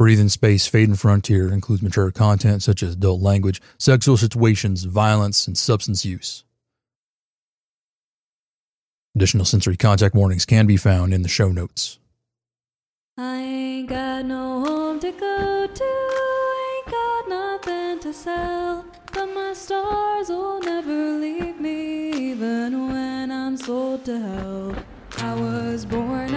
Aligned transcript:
Breathe 0.00 0.18
in 0.18 0.30
Space 0.30 0.66
Fade 0.66 0.88
and 0.88 0.98
Frontier 0.98 1.52
includes 1.52 1.82
mature 1.82 2.10
content 2.10 2.62
such 2.62 2.82
as 2.82 2.94
adult 2.94 3.20
language, 3.20 3.60
sexual 3.76 4.16
situations, 4.16 4.84
violence, 4.84 5.46
and 5.46 5.58
substance 5.58 6.06
use. 6.06 6.42
Additional 9.14 9.44
sensory 9.44 9.76
contact 9.76 10.14
warnings 10.14 10.46
can 10.46 10.66
be 10.66 10.78
found 10.78 11.12
in 11.12 11.20
the 11.20 11.28
show 11.28 11.52
notes. 11.52 11.98
I 13.18 13.42
ain't 13.42 13.90
got 13.90 14.24
no 14.24 14.64
home 14.64 15.00
to 15.00 15.12
go 15.12 15.66
to, 15.66 15.84
ain't 15.84 16.86
got 16.90 17.28
nothing 17.28 18.00
to 18.00 18.14
sell. 18.14 18.86
But 19.12 19.26
my 19.26 19.52
stars 19.52 20.30
will 20.30 20.60
never 20.60 21.18
leave 21.18 21.60
me, 21.60 22.30
even 22.30 22.88
when 22.88 23.30
I'm 23.30 23.58
sold 23.58 24.06
to 24.06 24.18
hell. 24.18 24.74
I 25.18 25.34
was 25.34 25.84
born 25.84 26.29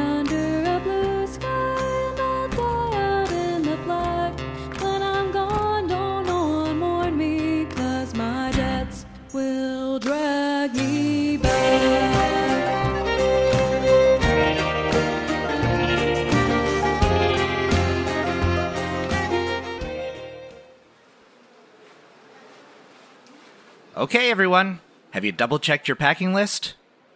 Okay, 24.03 24.29
everyone. 24.29 24.81
Have 25.11 25.23
you 25.23 25.31
double 25.31 25.59
checked 25.59 25.87
your 25.87 25.95
packing 25.95 26.33
list? 26.33 26.73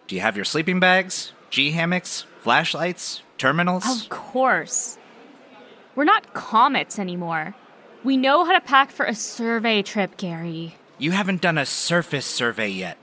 Do 0.08 0.16
you 0.16 0.22
have 0.22 0.38
your 0.38 0.46
sleeping 0.46 0.80
bags, 0.80 1.34
G 1.50 1.72
hammocks, 1.72 2.26
flashlights, 2.40 3.24
terminals? 3.38 4.04
Of 4.04 4.08
course. 4.08 4.98
We're 5.96 6.06
not 6.06 6.34
comets 6.34 6.98
anymore. 6.98 7.56
We 8.06 8.16
know 8.16 8.46
how 8.46 8.54
to 8.54 8.62
pack 8.62 8.92
for 8.92 9.06
a 9.06 9.14
survey 9.14 9.82
trip, 9.82 10.16
Gary. 10.16 10.78
You 10.98 11.12
haven't 11.12 11.42
done 11.42 11.58
a 11.58 11.66
surface 11.66 12.26
survey 12.26 12.70
yet. 12.70 12.98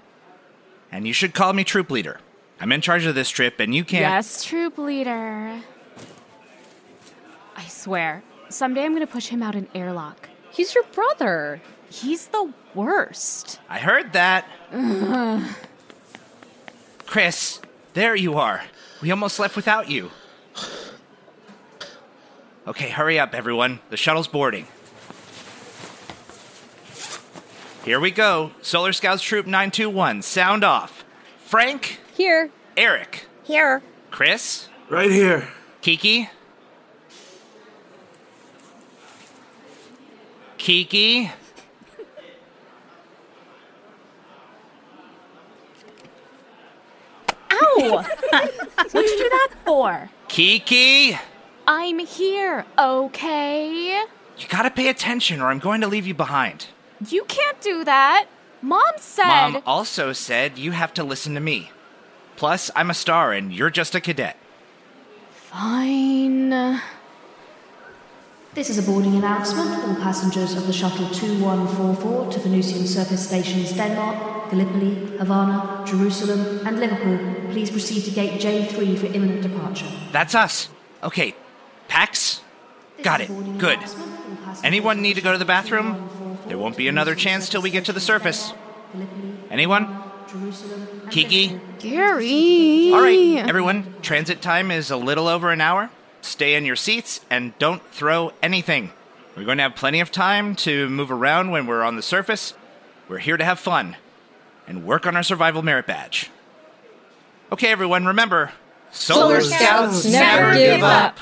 And 0.91 1.06
you 1.06 1.12
should 1.12 1.34
call 1.34 1.52
me 1.52 1.62
troop 1.62 1.91
leader. 1.91 2.20
I'm 2.60 2.72
in 2.72 2.80
charge 2.80 3.04
of 3.04 3.14
this 3.14 3.28
trip, 3.28 3.60
and 3.60 3.74
you 3.74 3.84
can't. 3.84 4.00
Yes, 4.00 4.44
troop 4.44 4.78
leader. 4.78 5.60
I 7.54 7.66
swear, 7.66 8.22
someday 8.48 8.86
I'm 8.86 8.94
gonna 8.94 9.06
push 9.06 9.26
him 9.26 9.42
out 9.42 9.54
an 9.54 9.69
airlock. 9.74 10.30
He's 10.52 10.74
your 10.74 10.84
brother. 10.84 11.60
He's 11.91 12.28
the 12.28 12.50
worst. 12.75 13.61
I 13.69 13.78
heard 13.78 14.12
that. 14.14 14.47
Chris, 17.06 17.61
there 17.92 18.14
you 18.16 18.34
are. 18.34 18.62
We 19.03 19.11
almost 19.11 19.39
left 19.39 19.56
without 19.56 19.89
you. 19.91 20.11
Okay, 22.66 22.89
hurry 22.89 23.19
up, 23.19 23.34
everyone. 23.34 23.81
The 23.91 23.97
shuttle's 23.97 24.28
boarding. 24.28 24.66
Here 27.84 28.00
we 28.00 28.11
go. 28.11 28.53
Solar 28.62 28.94
Scouts 28.94 29.22
Troop 29.22 29.44
921, 29.47 30.22
sound 30.22 30.64
off. 30.64 31.05
Frank, 31.44 32.00
Here. 32.16 32.50
Eric, 32.77 33.27
Here. 33.44 33.83
Chris, 34.11 34.69
Right 34.88 35.11
here. 35.11 35.48
Kiki. 35.83 36.28
Kiki. 40.59 41.31
Ow! 47.62 48.05
What'd 48.30 49.10
you 49.10 49.19
do 49.19 49.28
that 49.30 49.48
for? 49.64 50.10
Kiki! 50.28 51.19
I'm 51.66 51.98
here, 52.00 52.66
okay? 52.78 54.05
You 54.36 54.48
gotta 54.48 54.70
pay 54.70 54.88
attention 54.88 55.41
or 55.41 55.50
I'm 55.50 55.60
going 55.60 55.80
to 55.80 55.86
leave 55.86 56.06
you 56.06 56.14
behind. 56.14 56.66
You 57.08 57.25
can't 57.25 57.60
do 57.60 57.84
that. 57.84 58.27
Mom 58.60 58.94
said. 58.97 59.26
Mom 59.26 59.62
also 59.66 60.12
said 60.12 60.59
you 60.59 60.72
have 60.72 60.92
to 60.94 61.04
listen 61.04 61.34
to 61.34 61.41
me. 61.41 61.70
Plus, 62.37 62.70
I'm 62.75 62.91
a 62.91 62.94
star 62.94 63.32
and 63.32 63.53
you're 63.53 63.71
just 63.71 63.94
a 63.94 64.00
cadet. 64.00 64.36
Fine. 65.31 66.81
This 68.54 68.71
is 68.71 68.78
a 68.78 68.82
boarding 68.82 69.16
announcement. 69.16 69.71
All 69.84 69.94
passengers 69.97 70.54
of 70.54 70.66
the 70.66 70.72
shuttle 70.72 71.09
2144 71.10 72.32
to 72.32 72.38
Venusian 72.38 72.86
surface 72.86 73.26
stations 73.26 73.72
Denmark, 73.72 74.44
Gallipoli, 74.54 75.19
Havana, 75.19 75.82
Jerusalem, 75.84 76.65
and 76.65 76.78
Liverpool, 76.78 77.19
please 77.50 77.72
proceed 77.72 78.04
to 78.04 78.10
gate 78.12 78.41
J3 78.41 78.97
for 78.97 79.06
imminent 79.06 79.42
departure. 79.42 79.88
That's 80.12 80.32
us. 80.37 80.69
Okay, 81.03 81.34
Pax? 81.88 82.41
This 82.97 83.04
Got 83.04 83.20
it. 83.22 83.28
Good. 83.59 83.78
announcement. 83.78 84.10
All 84.28 84.37
passengers 84.44 84.65
Anyone 84.65 85.03
need 85.03 85.15
to 85.15 85.22
go 85.22 85.32
to 85.32 85.38
the 85.38 85.44
bathroom? 85.44 86.09
There 86.47 86.56
won't 86.56 86.76
be 86.76 86.87
another 86.87 87.16
chance 87.16 87.48
till 87.48 87.62
we 87.62 87.70
get 87.70 87.87
to 87.87 87.92
the 87.92 87.98
surface. 88.00 88.53
Anyone? 89.50 89.87
Havana, 89.87 90.12
Jerusalem, 90.28 90.88
and 91.03 91.10
Kiki? 91.10 91.48
Liverpool. 91.48 91.91
Gary. 91.91 92.92
All 92.92 93.03
right, 93.03 93.48
everyone. 93.48 93.92
Transit 94.03 94.41
time 94.41 94.71
is 94.71 94.88
a 94.88 94.97
little 94.97 95.26
over 95.26 95.50
an 95.50 95.60
hour. 95.60 95.91
Stay 96.21 96.54
in 96.54 96.65
your 96.65 96.76
seats 96.76 97.21
and 97.28 97.59
don't 97.59 97.84
throw 97.91 98.32
anything. 98.41 98.92
We're 99.36 99.44
going 99.44 99.59
to 99.59 99.65
have 99.65 99.75
plenty 99.75 99.98
of 99.98 100.12
time 100.12 100.54
to 100.56 100.88
move 100.88 101.10
around 101.10 101.50
when 101.50 101.66
we're 101.66 101.82
on 101.82 101.97
the 101.97 102.03
surface. 102.03 102.54
We're 103.09 103.19
here 103.19 103.36
to 103.36 103.44
have 103.44 103.59
fun 103.59 103.97
and 104.66 104.84
work 104.84 105.06
on 105.06 105.16
our 105.16 105.22
survival 105.22 105.62
merit 105.62 105.86
badge. 105.86 106.30
Okay, 107.52 107.70
everyone, 107.70 108.06
remember 108.06 108.52
Solar, 108.91 109.41
Scouts 109.41 110.04
never 110.06 110.54
give 110.54 110.82
up. 110.82 111.19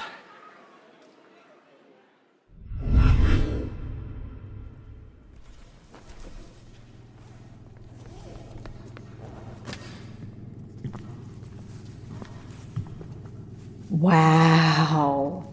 Wow. 13.91 15.47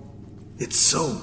It's 0.58 0.78
so 0.78 1.22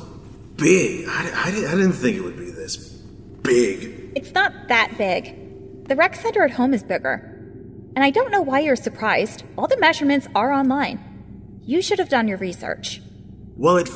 big. 0.57 1.07
I, 1.09 1.31
I, 1.35 1.49
I 1.49 1.51
didn't 1.51 1.93
think 1.93 2.17
it 2.17 2.21
would 2.21 2.39
be 2.39 2.51
this 2.51 2.77
big. 2.77 4.13
It's 4.15 4.33
not 4.33 4.53
that 4.69 4.97
big. 4.97 5.46
The 5.89 5.97
rec 5.97 6.15
center 6.17 6.43
at 6.43 6.51
home 6.53 6.75
is 6.75 6.83
bigger. 6.83 7.33
And 7.95 8.05
I 8.05 8.11
don't 8.11 8.31
know 8.31 8.43
why 8.43 8.61
you're 8.61 8.77
surprised. 8.77 9.45
All 9.57 9.67
the 9.69 9.79
measurements 9.79 10.27
are 10.35 10.53
online. 10.53 11.61
You 11.65 11.81
should 11.81 11.99
have 11.99 12.09
done 12.09 12.29
your 12.29 12.39
research. 12.39 13.01
Well, 13.57 13.77
it 13.79 13.89
f- 13.89 13.95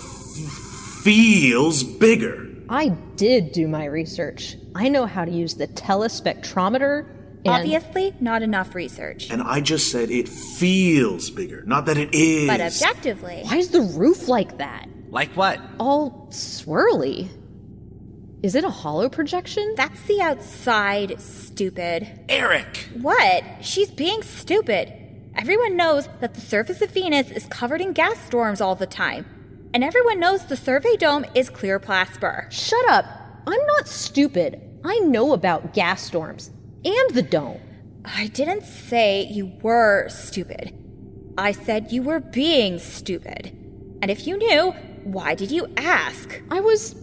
feels 1.02 1.82
bigger. 1.82 2.46
I 2.68 2.90
did 3.16 3.52
do 3.52 3.66
my 3.68 3.84
research. 3.84 4.56
I 4.74 4.88
know 4.88 5.06
how 5.06 5.24
to 5.24 5.30
use 5.30 5.54
the 5.54 5.66
telespectrometer. 5.66 7.08
And 7.44 7.48
Obviously, 7.48 8.14
not 8.20 8.42
enough 8.42 8.74
research. 8.74 9.30
And 9.30 9.42
I 9.42 9.60
just 9.60 9.90
said 9.90 10.10
it 10.10 10.28
feels 10.28 11.30
bigger, 11.30 11.62
not 11.66 11.86
that 11.86 11.96
it 11.96 12.14
is. 12.14 12.46
But 12.46 12.60
objectively, 12.60 13.40
Why 13.44 13.56
is 13.56 13.70
the 13.70 13.80
roof 13.80 14.28
like 14.28 14.58
that? 14.58 14.88
Like 15.10 15.30
what? 15.30 15.58
All 15.78 16.28
swirly. 16.30 17.28
Is 18.42 18.54
it 18.54 18.64
a 18.64 18.70
holo 18.70 19.10
projection? 19.10 19.74
that's 19.76 20.00
the 20.04 20.22
outside, 20.22 21.20
stupid. 21.20 22.08
Eric! 22.28 22.88
What? 23.00 23.44
She's 23.60 23.90
being 23.90 24.22
stupid. 24.22 24.92
Everyone 25.36 25.76
knows 25.76 26.08
that 26.20 26.32
the 26.32 26.40
surface 26.40 26.80
of 26.80 26.90
Venus 26.90 27.30
is 27.30 27.44
covered 27.46 27.82
in 27.82 27.92
gas 27.92 28.18
storms 28.24 28.62
all 28.62 28.74
the 28.74 28.86
time. 28.86 29.26
And 29.74 29.84
everyone 29.84 30.18
knows 30.18 30.46
the 30.46 30.56
survey 30.56 30.96
dome 30.96 31.26
is 31.34 31.50
clear 31.50 31.78
plasper. 31.78 32.46
Shut 32.50 32.88
up. 32.88 33.04
I'm 33.46 33.66
not 33.66 33.86
stupid. 33.86 34.60
I 34.84 34.98
know 35.00 35.32
about 35.34 35.74
gas 35.74 36.02
storms 36.02 36.50
and 36.84 37.10
the 37.10 37.22
dome. 37.22 37.60
I 38.04 38.28
didn't 38.28 38.64
say 38.64 39.24
you 39.26 39.52
were 39.60 40.08
stupid. 40.08 40.74
I 41.36 41.52
said 41.52 41.92
you 41.92 42.02
were 42.02 42.20
being 42.20 42.78
stupid. 42.78 43.52
And 44.00 44.10
if 44.10 44.26
you 44.26 44.38
knew, 44.38 44.72
why 45.04 45.34
did 45.34 45.50
you 45.50 45.68
ask? 45.76 46.40
I 46.50 46.60
was 46.60 46.94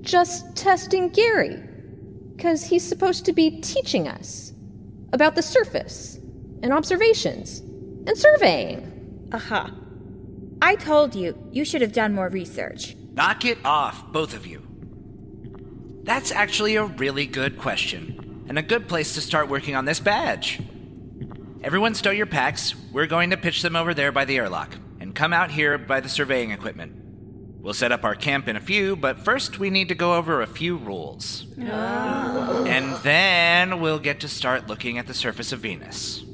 just 0.00 0.56
testing 0.56 1.08
Gary. 1.10 1.62
Because 2.36 2.64
he's 2.64 2.86
supposed 2.86 3.26
to 3.26 3.32
be 3.32 3.60
teaching 3.60 4.08
us 4.08 4.54
about 5.12 5.34
the 5.34 5.42
surface 5.42 6.18
and 6.62 6.72
observations 6.72 7.58
and 8.06 8.16
surveying. 8.16 9.28
Aha. 9.32 9.70
I 10.62 10.76
told 10.76 11.14
you, 11.14 11.36
you 11.52 11.64
should 11.64 11.82
have 11.82 11.92
done 11.92 12.14
more 12.14 12.28
research. 12.28 12.96
Knock 13.12 13.44
it 13.44 13.58
off, 13.64 14.10
both 14.12 14.34
of 14.34 14.46
you. 14.46 14.66
That's 16.02 16.32
actually 16.32 16.76
a 16.76 16.84
really 16.84 17.26
good 17.26 17.58
question, 17.58 18.44
and 18.48 18.58
a 18.58 18.62
good 18.62 18.88
place 18.88 19.14
to 19.14 19.20
start 19.20 19.48
working 19.48 19.76
on 19.76 19.84
this 19.84 20.00
badge. 20.00 20.60
Everyone, 21.62 21.94
stow 21.94 22.10
your 22.10 22.26
packs. 22.26 22.74
We're 22.92 23.06
going 23.06 23.30
to 23.30 23.36
pitch 23.36 23.62
them 23.62 23.76
over 23.76 23.92
there 23.92 24.12
by 24.12 24.24
the 24.24 24.36
airlock, 24.36 24.74
and 24.98 25.14
come 25.14 25.32
out 25.32 25.50
here 25.50 25.76
by 25.76 26.00
the 26.00 26.08
surveying 26.08 26.50
equipment. 26.50 26.99
We'll 27.62 27.74
set 27.74 27.92
up 27.92 28.04
our 28.04 28.14
camp 28.14 28.48
in 28.48 28.56
a 28.56 28.60
few, 28.60 28.96
but 28.96 29.18
first 29.18 29.58
we 29.58 29.68
need 29.68 29.88
to 29.88 29.94
go 29.94 30.14
over 30.14 30.40
a 30.40 30.46
few 30.46 30.78
rules. 30.78 31.46
Oh. 31.60 32.64
And 32.66 32.96
then 33.02 33.80
we'll 33.80 33.98
get 33.98 34.20
to 34.20 34.28
start 34.28 34.66
looking 34.66 34.96
at 34.96 35.06
the 35.06 35.12
surface 35.12 35.52
of 35.52 35.60
Venus. 35.60 36.24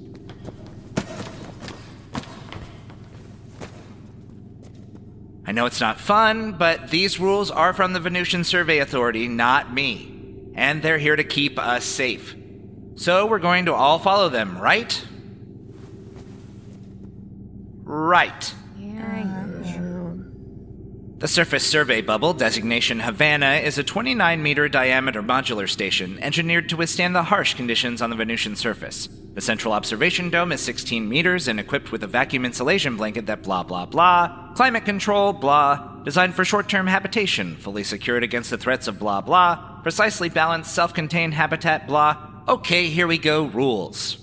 I 5.45 5.53
know 5.53 5.67
it's 5.67 5.81
not 5.81 6.01
fun, 6.01 6.53
but 6.53 6.91
these 6.91 7.19
rules 7.19 7.51
are 7.51 7.73
from 7.73 7.93
the 7.93 8.01
Venusian 8.01 8.45
Survey 8.45 8.79
Authority, 8.79 9.27
not 9.27 9.73
me. 9.73 10.13
And 10.55 10.81
they're 10.81 10.99
here 10.99 11.17
to 11.17 11.25
keep 11.25 11.59
us 11.59 11.85
safe. 11.85 12.35
So 12.95 13.27
we're 13.27 13.41
going 13.41 13.67
to 13.67 13.75
all 13.75 13.99
follow 13.99 14.29
them, 14.29 14.59
right? 14.59 15.05
Right. 17.85 18.55
The 21.19 21.29
Surface 21.29 21.67
Survey 21.67 22.03
Bubble, 22.03 22.35
designation 22.35 23.01
Havana, 23.01 23.55
is 23.65 23.79
a 23.79 23.83
29 23.83 24.43
meter 24.43 24.69
diameter 24.69 25.23
modular 25.23 25.67
station 25.67 26.19
engineered 26.23 26.69
to 26.69 26.77
withstand 26.77 27.17
the 27.17 27.23
harsh 27.23 27.55
conditions 27.55 28.03
on 28.03 28.11
the 28.11 28.17
Venusian 28.17 28.55
surface. 28.55 29.09
The 29.33 29.41
central 29.41 29.73
observation 29.73 30.29
dome 30.29 30.53
is 30.53 30.61
16 30.61 31.09
meters 31.09 31.49
and 31.49 31.59
equipped 31.59 31.91
with 31.91 32.03
a 32.03 32.07
vacuum 32.07 32.45
insulation 32.45 32.99
blanket 32.99 33.25
that 33.27 33.43
blah 33.43 33.63
blah 33.63 33.87
blah, 33.87 34.53
climate 34.57 34.85
control, 34.85 35.33
blah, 35.33 36.03
designed 36.05 36.35
for 36.35 36.45
short 36.45 36.69
term 36.69 36.87
habitation, 36.87 37.57
fully 37.57 37.83
secured 37.83 38.23
against 38.23 38.51
the 38.51 38.59
threats 38.59 38.87
of 38.87 38.99
blah 38.99 39.23
blah, 39.23 39.81
precisely 39.83 40.29
balanced 40.29 40.75
self 40.75 40.93
contained 40.93 41.33
habitat, 41.33 41.87
blah. 41.87 42.43
Okay, 42.47 42.91
here 42.91 43.07
we 43.07 43.17
go, 43.17 43.47
rules. 43.47 44.19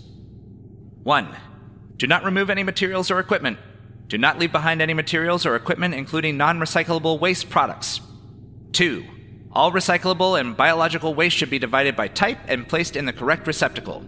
1. 1.02 1.36
Do 1.98 2.06
not 2.06 2.24
remove 2.24 2.52
any 2.52 2.62
materials 2.62 3.10
or 3.10 3.20
equipment. 3.20 3.58
Do 4.14 4.20
not 4.20 4.38
leave 4.38 4.52
behind 4.52 4.80
any 4.80 4.94
materials 4.94 5.44
or 5.44 5.56
equipment, 5.56 5.96
including 5.96 6.38
non 6.38 6.60
recyclable 6.60 7.20
waste 7.20 7.50
products. 7.50 8.00
2. 8.74 9.04
All 9.52 9.72
recyclable 9.72 10.40
and 10.40 10.56
biological 10.56 11.16
waste 11.16 11.36
should 11.36 11.50
be 11.50 11.58
divided 11.58 11.96
by 11.96 12.10
type 12.10 12.38
and 12.48 12.70
placed 12.70 12.96
in 12.96 13.08
the 13.08 13.12
correct 13.12 13.48
receptacle. 13.48 14.06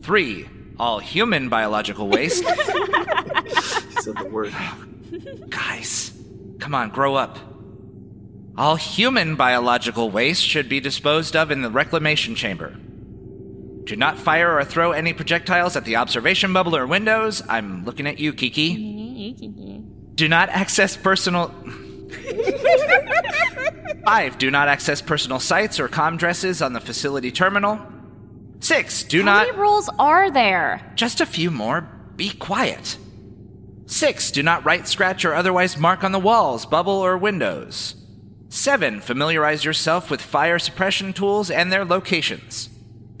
3. 0.00 0.48
All 0.78 1.00
human 1.00 1.50
biological 1.50 2.08
waste. 2.08 2.44
He 3.44 4.00
said 4.00 4.16
the 4.16 4.30
word. 4.30 4.54
Guys, 5.50 6.18
come 6.58 6.74
on, 6.74 6.88
grow 6.88 7.14
up. 7.14 7.38
All 8.56 8.76
human 8.76 9.36
biological 9.36 10.08
waste 10.08 10.42
should 10.42 10.70
be 10.70 10.80
disposed 10.80 11.36
of 11.36 11.50
in 11.50 11.60
the 11.60 11.68
reclamation 11.68 12.36
chamber. 12.36 12.74
Do 13.84 13.96
not 13.96 14.16
fire 14.18 14.58
or 14.58 14.64
throw 14.64 14.92
any 14.92 15.12
projectiles 15.12 15.76
at 15.76 15.84
the 15.84 15.96
observation 15.96 16.54
bubble 16.54 16.74
or 16.74 16.86
windows. 16.86 17.42
I'm 17.50 17.84
looking 17.84 18.06
at 18.06 18.18
you, 18.18 18.32
Kiki. 18.32 18.95
Do 20.16 20.28
not 20.28 20.48
access 20.48 20.96
personal. 20.96 21.54
Five, 24.04 24.38
do 24.38 24.50
not 24.50 24.68
access 24.68 25.02
personal 25.02 25.40
sites 25.40 25.78
or 25.78 25.88
com 25.88 26.16
dresses 26.16 26.62
on 26.62 26.72
the 26.72 26.80
facility 26.80 27.30
terminal. 27.30 27.80
Six, 28.60 29.04
do 29.04 29.18
How 29.20 29.24
not. 29.24 29.46
many 29.46 29.58
rules 29.58 29.90
are 29.98 30.30
there? 30.30 30.92
Just 30.96 31.20
a 31.20 31.26
few 31.26 31.50
more. 31.50 31.82
Be 32.16 32.30
quiet. 32.30 32.96
Six, 33.86 34.30
do 34.30 34.42
not 34.42 34.64
write, 34.64 34.88
scratch, 34.88 35.24
or 35.24 35.34
otherwise 35.34 35.76
mark 35.76 36.02
on 36.02 36.12
the 36.12 36.18
walls, 36.18 36.66
bubble, 36.66 36.94
or 36.94 37.18
windows. 37.18 37.94
Seven, 38.48 39.00
familiarize 39.00 39.64
yourself 39.64 40.10
with 40.10 40.22
fire 40.22 40.58
suppression 40.58 41.12
tools 41.12 41.50
and 41.50 41.70
their 41.70 41.84
locations. 41.84 42.70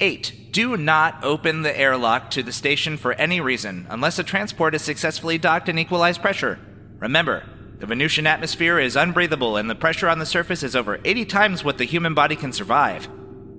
Eight, 0.00 0.52
do 0.52 0.76
not 0.76 1.22
open 1.22 1.62
the 1.62 1.78
airlock 1.78 2.30
to 2.30 2.42
the 2.42 2.52
station 2.52 2.96
for 2.96 3.12
any 3.14 3.40
reason 3.40 3.86
unless 3.90 4.18
a 4.18 4.24
transport 4.24 4.74
is 4.74 4.82
successfully 4.82 5.36
docked 5.36 5.68
and 5.68 5.78
equalized 5.78 6.22
pressure. 6.22 6.58
Remember, 6.98 7.44
the 7.78 7.86
Venusian 7.86 8.26
atmosphere 8.26 8.78
is 8.78 8.96
unbreathable 8.96 9.58
and 9.58 9.68
the 9.68 9.74
pressure 9.74 10.08
on 10.08 10.18
the 10.18 10.26
surface 10.26 10.62
is 10.62 10.74
over 10.74 10.98
80 11.04 11.26
times 11.26 11.64
what 11.64 11.78
the 11.78 11.84
human 11.84 12.14
body 12.14 12.36
can 12.36 12.52
survive. 12.52 13.08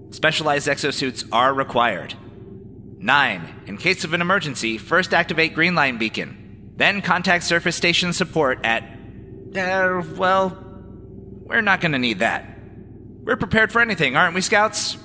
Specialized 0.09 0.67
exosuits 0.67 1.27
are 1.31 1.53
required. 1.53 2.15
9. 2.99 3.63
In 3.67 3.77
case 3.77 4.03
of 4.03 4.13
an 4.13 4.21
emergency, 4.21 4.77
first 4.77 5.13
activate 5.13 5.53
Green 5.53 5.75
Line 5.75 5.97
Beacon. 5.97 6.71
Then 6.75 7.01
contact 7.01 7.43
Surface 7.43 7.75
Station 7.75 8.13
support 8.13 8.59
at. 8.63 8.83
Uh, 9.55 10.03
well, 10.15 10.57
we're 11.43 11.61
not 11.61 11.81
gonna 11.81 11.99
need 11.99 12.19
that. 12.19 12.57
We're 13.23 13.35
prepared 13.35 13.71
for 13.71 13.81
anything, 13.81 14.15
aren't 14.15 14.35
we, 14.35 14.41
Scouts? 14.41 14.97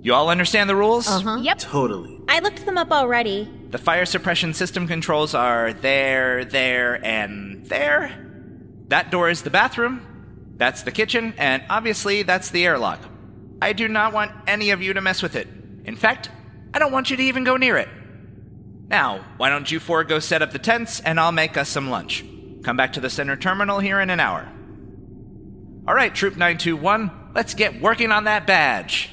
You 0.00 0.14
all 0.14 0.30
understand 0.30 0.70
the 0.70 0.76
rules? 0.76 1.08
Uh-huh. 1.08 1.38
Yep. 1.42 1.58
Totally. 1.58 2.20
I 2.28 2.38
looked 2.40 2.64
them 2.64 2.78
up 2.78 2.90
already. 2.92 3.50
The 3.70 3.78
fire 3.78 4.06
suppression 4.06 4.54
system 4.54 4.86
controls 4.86 5.34
are 5.34 5.72
there, 5.72 6.44
there, 6.44 7.04
and 7.04 7.66
there. 7.66 8.24
That 8.88 9.10
door 9.10 9.28
is 9.28 9.42
the 9.42 9.50
bathroom. 9.50 10.54
That's 10.56 10.82
the 10.82 10.90
kitchen, 10.90 11.34
and 11.36 11.62
obviously 11.68 12.22
that's 12.22 12.50
the 12.50 12.64
airlock. 12.64 13.00
I 13.60 13.72
do 13.72 13.88
not 13.88 14.12
want 14.12 14.32
any 14.46 14.70
of 14.70 14.82
you 14.82 14.92
to 14.94 15.00
mess 15.00 15.22
with 15.22 15.36
it. 15.36 15.48
In 15.84 15.96
fact, 15.96 16.30
I 16.72 16.78
don't 16.78 16.92
want 16.92 17.10
you 17.10 17.16
to 17.16 17.22
even 17.22 17.44
go 17.44 17.56
near 17.56 17.76
it. 17.76 17.88
Now, 18.88 19.24
why 19.36 19.50
don't 19.50 19.70
you 19.70 19.80
four 19.80 20.04
go 20.04 20.18
set 20.18 20.42
up 20.42 20.52
the 20.52 20.58
tents 20.58 21.00
and 21.00 21.20
I'll 21.20 21.32
make 21.32 21.56
us 21.56 21.68
some 21.68 21.90
lunch. 21.90 22.24
Come 22.62 22.76
back 22.76 22.94
to 22.94 23.00
the 23.00 23.10
center 23.10 23.36
terminal 23.36 23.78
here 23.78 24.00
in 24.00 24.10
an 24.10 24.20
hour. 24.20 24.48
All 25.86 25.94
right, 25.94 26.14
Troop 26.14 26.34
921, 26.34 27.32
let's 27.34 27.54
get 27.54 27.80
working 27.80 28.12
on 28.12 28.24
that 28.24 28.46
badge. 28.46 29.10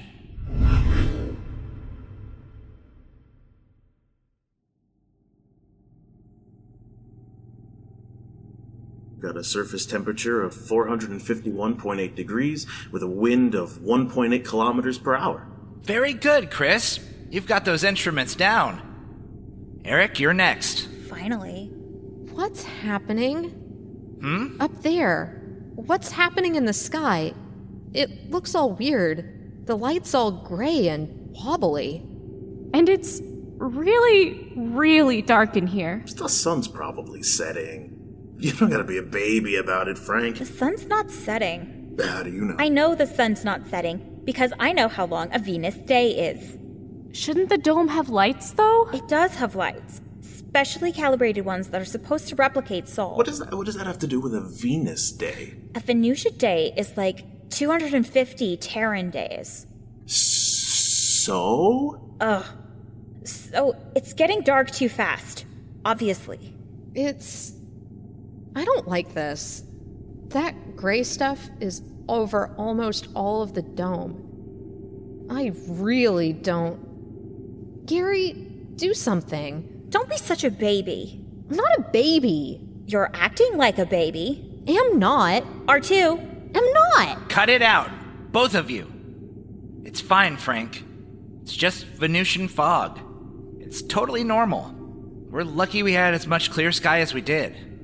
Got 9.25 9.38
a 9.38 9.44
surface 9.44 9.88
temperature 9.88 10.44
of 10.44 10.54
451.8 10.54 12.13
degrees 12.13 12.68
with 12.92 13.01
a 13.01 13.07
wind 13.07 13.56
of 13.56 13.80
1.8 13.80 14.45
kilometers 14.45 15.00
per 15.00 15.16
hour. 15.16 15.48
Very 15.81 16.13
good, 16.13 16.51
Chris. 16.51 17.00
You've 17.31 17.48
got 17.48 17.66
those 17.66 17.83
instruments 17.83 18.36
down. 18.36 19.81
Eric, 19.83 20.19
you're 20.19 20.36
next. 20.36 20.88
Finally. 21.10 21.72
What's 22.33 22.66
happening? 22.66 23.45
Hmm? 24.22 24.62
Up 24.62 24.83
there. 24.83 25.42
What's 25.74 26.12
happening 26.12 26.54
in 26.54 26.66
the 26.66 26.74
sky? 26.74 27.33
It 27.94 28.30
looks 28.30 28.54
all 28.54 28.74
weird. 28.74 29.66
The 29.66 29.75
light's 29.75 30.13
all 30.13 30.33
gray 30.33 30.89
and 30.89 31.31
wobbly. 31.31 32.06
And 32.75 32.88
it's 32.88 33.24
really, 33.57 34.54
really 34.56 35.24
dark 35.24 35.57
in 35.57 35.66
here. 35.66 36.04
The 36.16 36.30
sun's 36.30 36.68
probably 36.68 37.24
setting. 37.24 37.95
You 38.46 38.54
don't 38.54 38.70
gotta 38.70 38.84
be 38.84 39.00
a 39.00 39.02
baby 39.02 39.56
about 39.56 39.88
it, 39.88 39.98
Frank. 39.98 40.38
The 40.38 40.46
sun's 40.46 40.86
not 40.86 41.10
setting. 41.10 41.98
How 42.00 42.22
do 42.22 42.30
you 42.30 42.46
know? 42.46 42.56
I 42.60 42.70
know 42.70 42.94
the 42.94 43.08
sun's 43.08 43.44
not 43.44 43.68
setting 43.68 44.22
because 44.24 44.54
I 44.60 44.72
know 44.72 44.88
how 44.88 45.08
long 45.08 45.34
a 45.34 45.40
Venus 45.40 45.74
day 45.78 46.12
is. 46.30 46.56
Shouldn't 47.12 47.50
the 47.50 47.58
dome 47.58 47.88
have 47.88 48.10
lights, 48.10 48.52
though? 48.52 48.88
It 48.94 49.08
does 49.08 49.34
have 49.34 49.56
lights, 49.56 50.00
specially 50.22 50.92
calibrated 50.92 51.44
ones 51.44 51.70
that 51.70 51.82
are 51.82 51.86
supposed 51.86 52.28
to 52.28 52.36
replicate 52.36 52.88
Sol. 52.88 53.18
What 53.18 53.26
does 53.26 53.40
that 53.40 53.52
what 53.52 53.66
does 53.66 53.78
that 53.78 53.88
have 53.88 53.98
to 53.98 54.08
do 54.08 54.20
with 54.20 54.36
a 54.36 54.42
Venus 54.42 55.12
day? 55.12 55.56
A 55.74 55.80
Venusia 55.80 56.38
day 56.38 56.72
is 56.78 56.96
like 56.96 57.50
250 57.50 58.58
Terran 58.58 59.10
days. 59.10 59.66
So? 60.06 62.00
Ugh. 62.22 62.46
So 63.24 63.75
it's 63.96 64.14
getting 64.14 64.42
dark 64.42 64.70
too 64.70 64.88
fast, 64.88 65.46
obviously. 65.84 66.54
It's. 66.94 67.55
I 68.56 68.64
don't 68.64 68.88
like 68.88 69.14
this. 69.14 69.64
That 70.30 70.76
gray 70.76 71.04
stuff 71.04 71.50
is 71.60 71.82
over 72.08 72.54
almost 72.58 73.10
all 73.14 73.42
of 73.42 73.54
the 73.54 73.62
dome. 73.62 75.28
I 75.30 75.52
really 75.68 76.34
don't. 76.34 77.86
Gary, 77.86 78.34
do 78.76 78.94
something. 78.94 79.88
Don't 79.90 80.10
be 80.10 80.18
such 80.18 80.44
a 80.44 80.52
baby. 80.52 81.22
I'm 81.50 81.58
not 81.58 81.78
a 81.78 81.82
baby. 81.82 82.62
You're 82.88 83.12
acting 83.14 83.58
like 83.58 83.78
a 83.78 83.86
baby. 83.86 84.64
Am 84.68 85.00
not. 85.00 85.44
Are 85.68 85.80
too, 85.80 86.20
Am 86.56 86.74
not. 86.74 87.30
Cut 87.30 87.50
it 87.50 87.62
out, 87.62 87.90
both 88.32 88.56
of 88.56 88.70
you. 88.70 88.92
It's 89.84 90.02
fine, 90.02 90.38
Frank. 90.38 90.84
It's 91.42 91.56
just 91.56 91.86
Venusian 91.86 92.48
fog. 92.48 93.00
It's 93.60 93.82
totally 93.82 94.24
normal. 94.24 94.74
We're 95.30 95.44
lucky 95.44 95.84
we 95.84 95.94
had 95.94 96.14
as 96.14 96.26
much 96.26 96.52
clear 96.52 96.72
sky 96.72 97.02
as 97.02 97.14
we 97.14 97.22
did. 97.22 97.75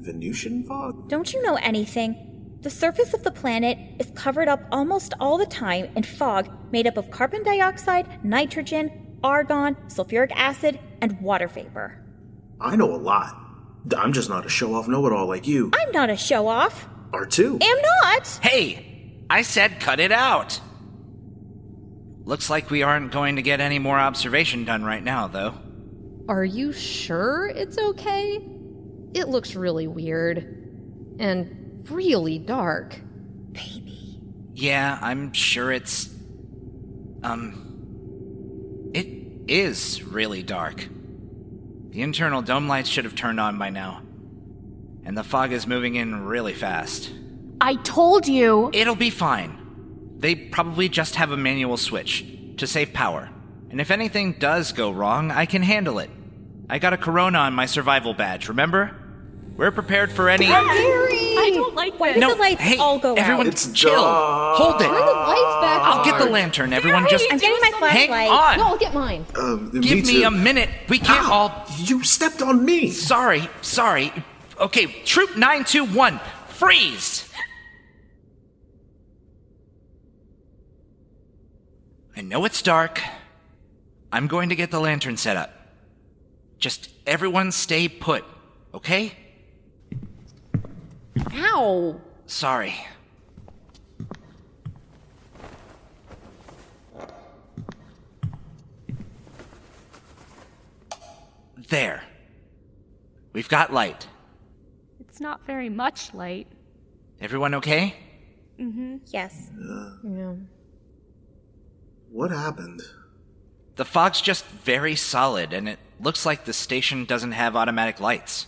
Venusian 0.00 0.64
fog? 0.64 1.08
don't 1.08 1.32
you 1.32 1.42
know 1.42 1.56
anything? 1.56 2.26
The 2.62 2.70
surface 2.70 3.14
of 3.14 3.22
the 3.22 3.30
planet 3.30 3.78
is 3.98 4.10
covered 4.14 4.48
up 4.48 4.60
almost 4.70 5.14
all 5.18 5.38
the 5.38 5.46
time 5.46 5.88
in 5.96 6.02
fog 6.02 6.50
made 6.72 6.86
up 6.86 6.98
of 6.98 7.10
carbon 7.10 7.42
dioxide, 7.42 8.22
nitrogen, 8.24 9.16
argon, 9.24 9.76
sulfuric 9.86 10.30
acid, 10.34 10.78
and 11.00 11.18
water 11.20 11.48
vapor. 11.48 12.04
I 12.60 12.76
know 12.76 12.94
a 12.94 12.96
lot. 12.96 13.34
I'm 13.96 14.12
just 14.12 14.28
not 14.28 14.44
a 14.44 14.50
show 14.50 14.74
off 14.74 14.88
know 14.88 15.06
it 15.06 15.12
all 15.12 15.26
like 15.26 15.46
you. 15.46 15.70
I'm 15.74 15.90
not 15.92 16.10
a 16.10 16.16
show 16.16 16.48
off. 16.48 16.86
Are 17.14 17.24
too. 17.24 17.58
Am 17.60 17.82
not. 18.02 18.26
Hey! 18.42 19.24
I 19.30 19.42
said 19.42 19.80
cut 19.80 20.00
it 20.00 20.12
out! 20.12 20.60
Looks 22.24 22.50
like 22.50 22.70
we 22.70 22.82
aren't 22.82 23.10
going 23.10 23.36
to 23.36 23.42
get 23.42 23.60
any 23.60 23.78
more 23.78 23.98
observation 23.98 24.64
done 24.64 24.84
right 24.84 25.02
now, 25.02 25.26
though. 25.28 25.54
Are 26.28 26.44
you 26.44 26.72
sure 26.72 27.48
it's 27.48 27.78
okay? 27.78 28.46
It 29.14 29.28
looks 29.28 29.54
really 29.54 29.86
weird. 29.86 30.38
And 31.18 31.86
really 31.90 32.38
dark. 32.38 32.98
Baby. 33.52 34.20
Yeah, 34.54 34.98
I'm 35.00 35.32
sure 35.32 35.72
it's. 35.72 36.08
Um. 37.22 38.90
It 38.94 39.06
is 39.48 40.02
really 40.02 40.42
dark. 40.42 40.88
The 41.90 42.02
internal 42.02 42.40
dome 42.42 42.68
lights 42.68 42.88
should 42.88 43.04
have 43.04 43.14
turned 43.14 43.40
on 43.40 43.58
by 43.58 43.70
now. 43.70 44.02
and 45.04 45.16
the 45.16 45.24
fog 45.24 45.50
is 45.52 45.66
moving 45.66 45.96
in 45.96 46.24
really 46.24 46.54
fast. 46.54 47.10
I 47.60 47.74
told 47.76 48.28
you. 48.28 48.70
It'll 48.72 48.94
be 48.94 49.10
fine. 49.10 49.56
They 50.18 50.34
probably 50.34 50.88
just 50.88 51.16
have 51.16 51.32
a 51.32 51.36
manual 51.36 51.76
switch 51.76 52.24
to 52.58 52.66
save 52.66 52.92
power. 52.92 53.28
And 53.70 53.80
if 53.80 53.90
anything 53.90 54.34
does 54.34 54.72
go 54.72 54.90
wrong, 54.90 55.30
I 55.30 55.46
can 55.46 55.62
handle 55.62 55.98
it. 55.98 56.10
I 56.68 56.78
got 56.78 56.92
a 56.92 56.96
corona 56.98 57.38
on 57.38 57.54
my 57.54 57.66
survival 57.66 58.14
badge, 58.14 58.48
remember? 58.48 58.96
We're 59.60 59.70
prepared 59.70 60.10
for 60.10 60.30
any. 60.30 60.46
I 60.46 61.50
don't 61.52 61.74
like 61.74 62.00
Why 62.00 62.14
this. 62.14 62.20
did 62.22 62.30
the 62.30 62.40
lights 62.40 62.62
hey, 62.62 62.78
all 62.78 62.98
go 62.98 63.12
everyone, 63.12 63.46
out? 63.46 63.52
It's 63.52 63.70
chill. 63.72 63.92
dark. 63.92 64.56
Hold 64.56 64.80
it. 64.80 64.84
Turn 64.86 64.94
the 64.94 65.12
lights 65.12 65.60
back 65.60 65.80
I'll 65.82 65.98
on. 65.98 66.04
get 66.06 66.18
the 66.18 66.30
lantern. 66.30 66.72
Everyone, 66.72 67.06
just 67.10 67.26
I'm 67.30 67.36
getting 67.36 67.60
my 67.60 67.88
hang 67.90 68.08
flashlight. 68.08 68.30
on. 68.30 68.56
No, 68.56 68.66
I'll 68.68 68.78
get 68.78 68.94
mine. 68.94 69.26
Um, 69.38 69.70
Give 69.78 70.06
me 70.06 70.22
too. 70.22 70.26
a 70.26 70.30
minute. 70.30 70.70
We 70.88 70.98
can't 70.98 71.28
Ow! 71.28 71.30
all. 71.30 71.66
You 71.76 72.02
stepped 72.04 72.40
on 72.40 72.64
me. 72.64 72.90
Sorry, 72.90 73.50
sorry. 73.60 74.14
Okay, 74.58 74.86
Troop 75.04 75.36
921, 75.36 76.18
freeze! 76.48 77.30
I 82.16 82.22
know 82.22 82.46
it's 82.46 82.62
dark. 82.62 83.02
I'm 84.10 84.26
going 84.26 84.48
to 84.48 84.56
get 84.56 84.70
the 84.70 84.80
lantern 84.80 85.18
set 85.18 85.36
up. 85.36 85.52
Just 86.58 86.88
everyone 87.06 87.52
stay 87.52 87.88
put, 87.88 88.24
okay? 88.72 89.12
Ow. 91.18 92.00
Sorry. 92.26 92.74
There. 101.68 102.02
We've 103.32 103.48
got 103.48 103.72
light. 103.72 104.08
It's 105.00 105.20
not 105.20 105.46
very 105.46 105.68
much 105.68 106.12
light. 106.14 106.48
Everyone 107.20 107.54
okay? 107.54 107.94
Mm 108.58 108.72
hmm. 108.72 108.96
Yes. 109.06 109.50
Yeah. 110.02 110.34
What 112.10 112.30
happened? 112.30 112.82
The 113.76 113.84
fog's 113.84 114.20
just 114.20 114.44
very 114.46 114.96
solid, 114.96 115.52
and 115.52 115.68
it 115.68 115.78
looks 116.00 116.26
like 116.26 116.44
the 116.44 116.52
station 116.52 117.04
doesn't 117.04 117.32
have 117.32 117.56
automatic 117.56 118.00
lights. 118.00 118.46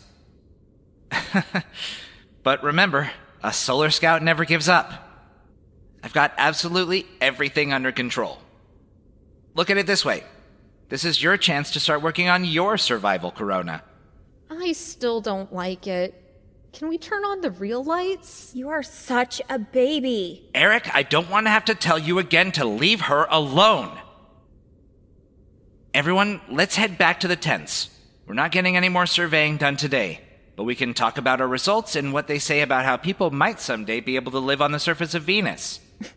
but 2.43 2.63
remember, 2.63 3.11
a 3.43 3.53
solar 3.53 3.91
scout 3.91 4.23
never 4.23 4.45
gives 4.45 4.69
up. 4.69 4.93
I've 6.03 6.13
got 6.13 6.33
absolutely 6.37 7.07
everything 7.21 7.73
under 7.73 7.93
control. 7.93 8.39
Look 9.55 9.71
at 9.71 9.77
it 9.77 9.87
this 9.87 10.05
way 10.05 10.25
this 10.89 11.05
is 11.05 11.23
your 11.23 11.39
chance 11.39 11.71
to 11.71 11.81
start 11.81 12.03
working 12.03 12.29
on 12.29 12.45
your 12.45 12.77
survival 12.77 13.31
corona. 13.31 13.83
I 14.51 14.73
still 14.73 15.23
don't 15.23 15.53
like 15.53 15.87
it. 15.87 16.19
Can 16.73 16.89
we 16.89 16.99
turn 16.99 17.25
on 17.25 17.41
the 17.41 17.51
real 17.51 17.83
lights? 17.85 18.53
You 18.55 18.69
are 18.71 18.83
such 18.83 19.41
a 19.49 19.59
baby. 19.59 20.51
Eric, 20.55 20.95
I 20.95 21.03
don't 21.03 21.31
want 21.31 21.47
to 21.47 21.51
have 21.51 21.67
to 21.67 21.75
tell 21.75 21.99
you 21.99 22.19
again 22.19 22.53
to 22.53 22.65
leave 22.65 23.03
her 23.03 23.27
alone. 23.31 23.99
Everyone, 25.95 26.41
let's 26.51 26.77
head 26.77 26.97
back 26.97 27.21
to 27.21 27.29
the 27.29 27.37
tents. 27.37 27.91
We're 28.27 28.35
not 28.35 28.53
getting 28.53 28.77
any 28.77 28.89
more 28.89 29.07
surveying 29.07 29.59
done 29.59 29.77
today, 29.77 30.21
but 30.57 30.65
we 30.65 30.75
can 30.75 30.95
talk 30.95 31.19
about 31.19 31.41
our 31.41 31.49
results 31.49 31.97
and 31.97 32.13
what 32.13 32.27
they 32.27 32.39
say 32.39 32.61
about 32.61 32.85
how 32.85 32.97
people 32.97 33.31
might 33.31 33.61
someday 33.61 34.01
be 34.01 34.17
able 34.17 34.33
to 34.33 34.39
live 34.39 34.61
on 34.61 34.73
the 34.73 34.79
surface 34.79 35.15
of 35.15 35.23
Venus. 35.23 35.81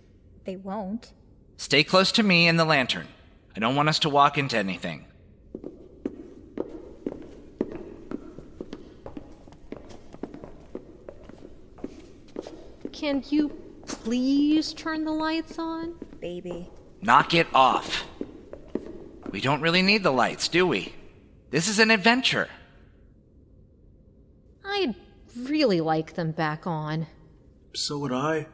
They 0.45 0.57
won't. 0.57 1.11
Stay 1.57 1.83
close 1.83 2.11
to 2.11 2.21
me 2.21 2.47
and 2.47 2.59
the 2.59 2.65
lantern. 2.65 3.07
I 3.55 3.59
don't 3.59 3.75
want 3.75 3.89
us 3.89 3.97
to 3.99 4.09
walk 4.09 4.37
into 4.37 4.55
anything. 4.55 5.05
Can 12.91 13.23
you 13.29 13.49
please 13.87 14.71
turn 14.73 15.03
the 15.03 15.11
lights 15.11 15.57
on? 15.57 15.95
Baby. 16.21 16.69
Knock 17.01 17.33
it 17.33 17.47
off. 17.53 18.05
We 19.31 19.41
don't 19.41 19.61
really 19.61 19.81
need 19.81 20.03
the 20.03 20.11
lights, 20.11 20.47
do 20.47 20.65
we? 20.65 20.93
This 21.51 21.67
is 21.67 21.79
an 21.79 21.91
adventure. 21.91 22.47
I'd 24.75 24.95
really 25.37 25.79
like 25.81 26.15
them 26.15 26.31
back 26.31 26.67
on. 26.67 27.07
So 27.73 27.97
would 27.99 28.11
I. 28.11 28.47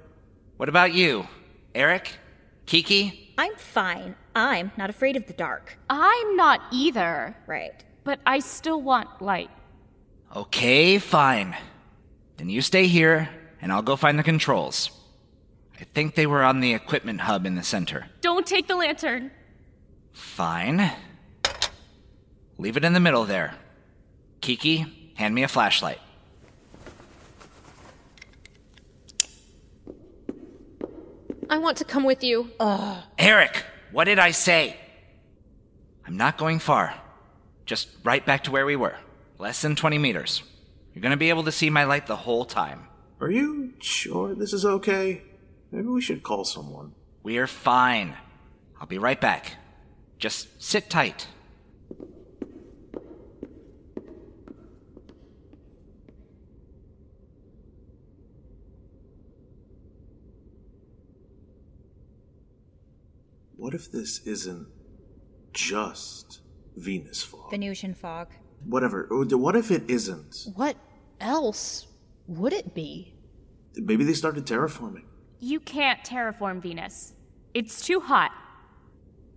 What 0.57 0.69
about 0.69 0.93
you? 0.93 1.27
Eric? 1.73 2.17
Kiki? 2.65 3.33
I'm 3.37 3.55
fine. 3.55 4.15
I'm 4.35 4.71
not 4.77 4.89
afraid 4.89 5.15
of 5.15 5.25
the 5.25 5.33
dark. 5.33 5.77
I'm 5.89 6.35
not 6.35 6.61
either, 6.71 7.35
Right. 7.47 7.83
but 8.03 8.19
I 8.25 8.39
still 8.39 8.81
want 8.81 9.21
light. 9.21 9.49
Okay, 10.35 10.99
fine. 10.99 11.55
Then 12.37 12.49
you 12.49 12.61
stay 12.61 12.85
here, 12.87 13.29
and 13.61 13.71
I'll 13.71 13.81
go 13.81 13.95
find 13.95 14.17
the 14.19 14.23
controls. 14.23 14.91
I 15.79 15.83
think 15.85 16.13
they 16.15 16.27
were 16.27 16.43
on 16.43 16.59
the 16.59 16.73
equipment 16.73 17.21
hub 17.21 17.45
in 17.47 17.55
the 17.55 17.63
center. 17.63 18.05
Don't 18.21 18.45
take 18.45 18.67
the 18.67 18.75
lantern. 18.75 19.31
Fine. 20.13 20.91
Leave 22.59 22.77
it 22.77 22.85
in 22.85 22.93
the 22.93 22.99
middle 22.99 23.25
there. 23.25 23.55
Kiki, 24.41 24.85
hand 25.15 25.33
me 25.33 25.41
a 25.43 25.47
flashlight. 25.47 25.99
I 31.51 31.57
want 31.57 31.77
to 31.79 31.83
come 31.83 32.05
with 32.05 32.23
you. 32.23 32.49
Eric, 33.19 33.65
what 33.91 34.05
did 34.05 34.19
I 34.19 34.31
say? 34.31 34.77
I'm 36.07 36.15
not 36.15 36.37
going 36.37 36.59
far. 36.59 36.95
Just 37.65 37.89
right 38.05 38.25
back 38.25 38.45
to 38.45 38.51
where 38.51 38.65
we 38.65 38.77
were. 38.77 38.95
Less 39.37 39.61
than 39.61 39.75
20 39.75 39.97
meters. 39.97 40.43
You're 40.93 41.01
gonna 41.01 41.17
be 41.17 41.27
able 41.27 41.43
to 41.43 41.51
see 41.51 41.69
my 41.69 41.83
light 41.83 42.07
the 42.07 42.15
whole 42.15 42.45
time. 42.45 42.87
Are 43.19 43.29
you 43.29 43.73
sure 43.79 44.33
this 44.33 44.53
is 44.53 44.65
okay? 44.65 45.23
Maybe 45.71 45.87
we 45.87 46.01
should 46.01 46.23
call 46.23 46.45
someone. 46.45 46.93
We're 47.21 47.47
fine. 47.47 48.15
I'll 48.79 48.87
be 48.87 48.97
right 48.97 49.19
back. 49.19 49.57
Just 50.19 50.63
sit 50.63 50.89
tight. 50.89 51.27
What 63.61 63.75
if 63.75 63.91
this 63.91 64.25
isn't 64.25 64.65
just 65.53 66.41
Venus 66.75 67.21
fog? 67.21 67.51
Venusian 67.51 67.93
fog. 67.93 68.29
Whatever. 68.65 69.07
What 69.11 69.55
if 69.55 69.69
it 69.69 69.87
isn't? 69.87 70.47
What 70.55 70.77
else 71.19 71.85
would 72.25 72.53
it 72.53 72.73
be? 72.73 73.13
Maybe 73.75 74.03
they 74.03 74.15
started 74.15 74.47
terraforming. 74.47 75.03
You 75.37 75.59
can't 75.59 76.03
terraform 76.03 76.59
Venus. 76.59 77.13
It's 77.53 77.85
too 77.85 77.99
hot. 77.99 78.31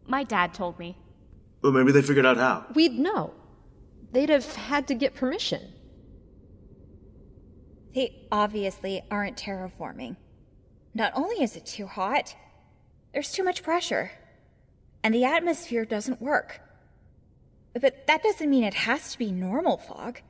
My 0.07 0.25
dad 0.25 0.55
told 0.55 0.79
me. 0.79 0.97
Well, 1.61 1.73
maybe 1.73 1.93
they 1.93 2.01
figured 2.01 2.25
out 2.25 2.39
how. 2.39 2.65
We'd 2.75 2.99
know. 2.99 3.35
They'd 4.13 4.31
have 4.31 4.47
had 4.55 4.89
to 4.89 4.95
get 4.95 5.15
permission. 5.15 5.71
They 7.95 8.27
obviously 8.33 9.03
aren't 9.11 9.37
terraforming. 9.37 10.17
Not 10.95 11.13
only 11.15 11.43
is 11.43 11.57
it 11.57 11.67
too 11.67 11.87
hot, 11.87 12.35
there's 13.15 13.33
too 13.33 13.45
much 13.45 13.63
pressure. 13.63 14.11
And 15.03 15.15
the 15.15 15.25
atmosphere 15.25 15.85
doesn't 15.85 16.21
work. 16.21 16.61
But 17.73 18.07
that 18.07 18.23
doesn't 18.23 18.51
mean 18.51 18.65
it 18.65 18.75
has 18.75 19.13
to 19.13 19.19
be 19.19 19.31
normal 19.33 19.79
fog. 19.79 20.21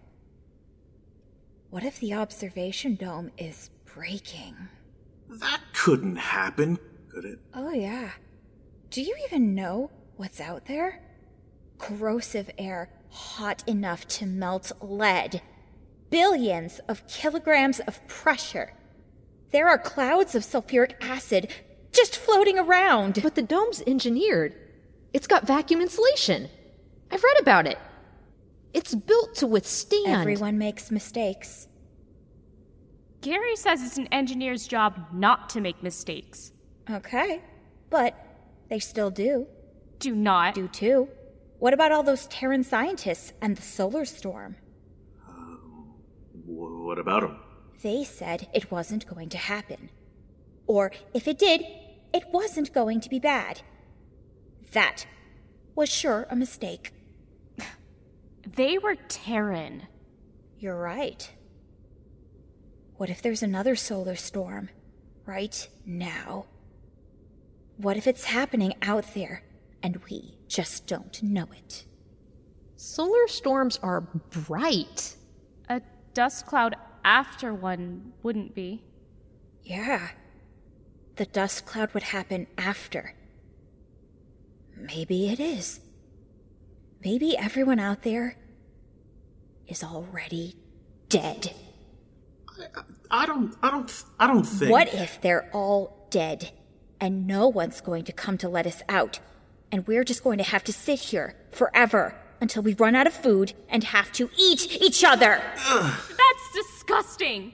What 1.70 1.82
if 1.82 1.98
the 1.98 2.14
observation 2.14 2.94
dome 2.94 3.32
is 3.38 3.70
breaking? 3.84 4.54
That 5.28 5.60
couldn't 5.72 6.16
happen, 6.16 6.78
could 7.10 7.24
it? 7.24 7.38
Oh, 7.54 7.72
yeah. 7.72 8.10
Do 8.90 9.02
you 9.02 9.16
even 9.26 9.54
know 9.54 9.90
what's 10.16 10.40
out 10.40 10.66
there? 10.66 11.02
Corrosive 11.78 12.50
air 12.58 12.90
hot 13.08 13.64
enough 13.66 14.06
to 14.08 14.26
melt 14.26 14.72
lead. 14.80 15.40
Billions 16.10 16.80
of 16.88 17.06
kilograms 17.08 17.80
of 17.80 18.06
pressure. 18.06 18.74
There 19.50 19.68
are 19.68 19.78
clouds 19.78 20.34
of 20.34 20.42
sulfuric 20.42 20.94
acid 21.00 21.50
just 21.94 22.16
floating 22.18 22.58
around. 22.58 23.20
But 23.22 23.34
the 23.34 23.42
dome's 23.42 23.82
engineered. 23.86 24.54
It's 25.12 25.26
got 25.26 25.46
vacuum 25.46 25.80
insulation. 25.80 26.48
I've 27.10 27.22
read 27.22 27.40
about 27.40 27.66
it. 27.66 27.78
It's 28.72 28.94
built 28.94 29.36
to 29.36 29.46
withstand. 29.46 30.06
Everyone 30.08 30.58
makes 30.58 30.90
mistakes. 30.90 31.68
Gary 33.20 33.56
says 33.56 33.82
it's 33.82 33.96
an 33.96 34.08
engineer's 34.12 34.66
job 34.66 35.06
not 35.12 35.48
to 35.50 35.60
make 35.60 35.82
mistakes. 35.82 36.52
Okay. 36.90 37.40
But 37.90 38.14
they 38.68 38.78
still 38.80 39.10
do. 39.10 39.46
Do 40.00 40.14
not. 40.14 40.54
Do 40.54 40.68
too. 40.68 41.08
What 41.60 41.72
about 41.72 41.92
all 41.92 42.02
those 42.02 42.26
Terran 42.26 42.64
scientists 42.64 43.32
and 43.40 43.56
the 43.56 43.62
solar 43.62 44.04
storm? 44.04 44.56
Wh- 46.44 46.84
What 46.84 46.98
about 46.98 47.22
them? 47.22 47.38
They 47.82 48.04
said 48.04 48.48
it 48.52 48.70
wasn't 48.70 49.06
going 49.06 49.28
to 49.30 49.38
happen. 49.38 49.90
Or 50.66 50.90
if 51.14 51.28
it 51.28 51.38
did, 51.38 51.64
it 52.14 52.25
wasn't 52.33 52.73
going 52.73 53.00
to 53.00 53.11
be 53.11 53.18
bad. 53.18 53.61
That 54.73 55.06
was 55.75 55.90
sure 55.90 56.26
a 56.30 56.37
mistake. 56.37 56.92
They 58.47 58.78
were 58.78 58.94
Terran. 58.94 59.88
You're 60.59 60.80
right. 60.80 61.28
What 62.97 63.11
if 63.11 63.21
there's 63.21 63.42
another 63.42 63.75
solar 63.75 64.14
storm? 64.14 64.71
Right 65.26 65.68
now? 65.85 66.47
What 67.78 67.97
if 67.97 68.06
it's 68.06 68.25
happening 68.25 68.75
out 68.83 69.14
there 69.14 69.42
and 69.83 69.97
we 70.09 70.38
just 70.47 70.87
don't 70.87 71.21
know 71.23 71.49
it? 71.52 71.85
Solar 72.76 73.26
storms 73.26 73.80
are 73.83 74.02
bright. 74.02 75.16
A 75.68 75.80
dust 76.12 76.47
cloud 76.47 76.76
after 77.04 77.52
one 77.52 78.12
wouldn't 78.23 78.54
be. 78.54 78.85
Yeah. 79.64 80.11
The 81.16 81.26
dust 81.26 81.64
cloud 81.66 81.94
would 81.94 82.02
happen 82.02 82.47
after. 82.59 83.14
Maybe 84.76 85.28
it 85.28 85.38
is. 85.38 85.80
Maybe 87.04 87.37
everyone 87.37 87.78
out 87.78 88.02
there 88.02 88.37
is 89.68 89.85
already 89.85 90.56
dead. 91.09 91.52
I 93.11 93.26
don't, 93.26 93.54
I 93.62 93.71
don't, 93.71 94.04
I 94.18 94.26
don't 94.26 94.44
think. 94.44 94.71
What 94.71 94.92
if 94.92 95.21
they're 95.21 95.49
all 95.52 96.06
dead 96.11 96.50
and 97.00 97.26
no 97.26 97.49
one's 97.49 97.80
going 97.80 98.04
to 98.04 98.12
come 98.12 98.38
to 98.38 98.49
let 98.49 98.66
us 98.66 98.83
out 98.88 99.21
and 99.71 99.87
we're 99.87 100.04
just 100.04 100.25
going 100.25 100.38
to 100.38 100.44
have 100.44 100.64
to 100.64 100.73
sit 100.73 100.99
here 100.99 101.37
forever 101.50 102.16
until 102.40 102.62
we 102.62 102.75
run 102.75 102.94
out 102.94 103.06
of 103.06 103.12
food 103.12 103.52
and 103.68 103.85
have 103.85 104.11
to 104.12 104.30
eat 104.37 104.80
each 104.83 105.04
other? 105.04 105.40
That's 105.68 106.52
disgusting. 106.54 107.52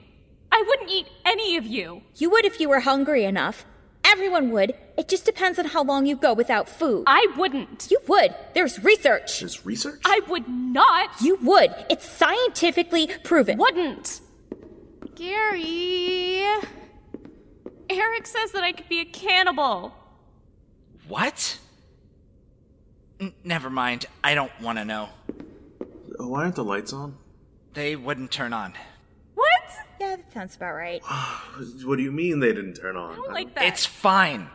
I 0.51 0.63
wouldn't 0.67 0.89
eat 0.89 1.07
any 1.25 1.57
of 1.57 1.65
you. 1.65 2.01
You 2.15 2.29
would 2.29 2.45
if 2.45 2.59
you 2.59 2.69
were 2.69 2.81
hungry 2.81 3.23
enough. 3.23 3.65
Everyone 4.03 4.51
would. 4.51 4.73
It 4.97 5.07
just 5.07 5.25
depends 5.25 5.57
on 5.59 5.65
how 5.65 5.83
long 5.83 6.05
you 6.05 6.15
go 6.15 6.33
without 6.33 6.67
food. 6.67 7.03
I 7.07 7.25
wouldn't. 7.37 7.89
You 7.89 7.99
would. 8.07 8.35
There's 8.53 8.83
research. 8.83 9.39
There's 9.39 9.65
research? 9.65 10.01
I 10.05 10.19
would 10.27 10.47
not. 10.49 11.21
You 11.21 11.37
would. 11.41 11.73
It's 11.89 12.07
scientifically 12.09 13.07
proven. 13.23 13.57
wouldn't. 13.57 14.21
Gary. 15.15 16.43
Eric 17.89 18.25
says 18.25 18.51
that 18.53 18.63
I 18.63 18.71
could 18.71 18.89
be 18.89 18.99
a 19.01 19.05
cannibal. 19.05 19.93
What? 21.07 21.57
N- 23.19 23.33
never 23.43 23.69
mind. 23.69 24.05
I 24.23 24.33
don't 24.33 24.51
want 24.61 24.77
to 24.77 24.85
know. 24.85 25.09
Why 26.17 26.41
aren't 26.43 26.55
the 26.55 26.63
lights 26.63 26.91
on? 26.93 27.17
They 27.73 27.95
wouldn't 27.95 28.31
turn 28.31 28.51
on. 28.53 28.73
What? 30.11 30.19
Yeah, 30.19 30.25
that 30.25 30.33
sounds 30.33 30.55
about 30.55 30.73
right. 30.73 31.01
What 31.85 31.97
do 31.97 32.03
you 32.03 32.11
mean 32.11 32.39
they 32.39 32.53
didn't 32.53 32.75
turn 32.75 32.95
on? 32.97 33.13
I 33.13 33.15
don't 33.15 33.33
like 33.33 33.55
that. 33.55 33.65
It's 33.65 33.85
fine. 33.85 34.49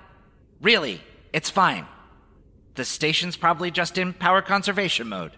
Really, 0.60 1.00
it's 1.32 1.50
fine. 1.50 1.86
The 2.74 2.84
station's 2.84 3.36
probably 3.36 3.70
just 3.70 3.98
in 3.98 4.12
power 4.12 4.42
conservation 4.42 5.08
mode. 5.08 5.32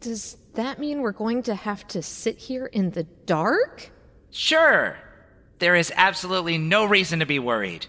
Does 0.00 0.36
that 0.54 0.78
mean 0.78 1.00
we're 1.00 1.12
going 1.12 1.42
to 1.44 1.54
have 1.54 1.86
to 1.88 2.02
sit 2.02 2.38
here 2.38 2.66
in 2.66 2.90
the 2.90 3.04
dark? 3.04 3.90
Sure. 4.30 4.96
There 5.58 5.76
is 5.76 5.92
absolutely 5.96 6.58
no 6.58 6.84
reason 6.84 7.20
to 7.20 7.26
be 7.26 7.38
worried. 7.38 7.86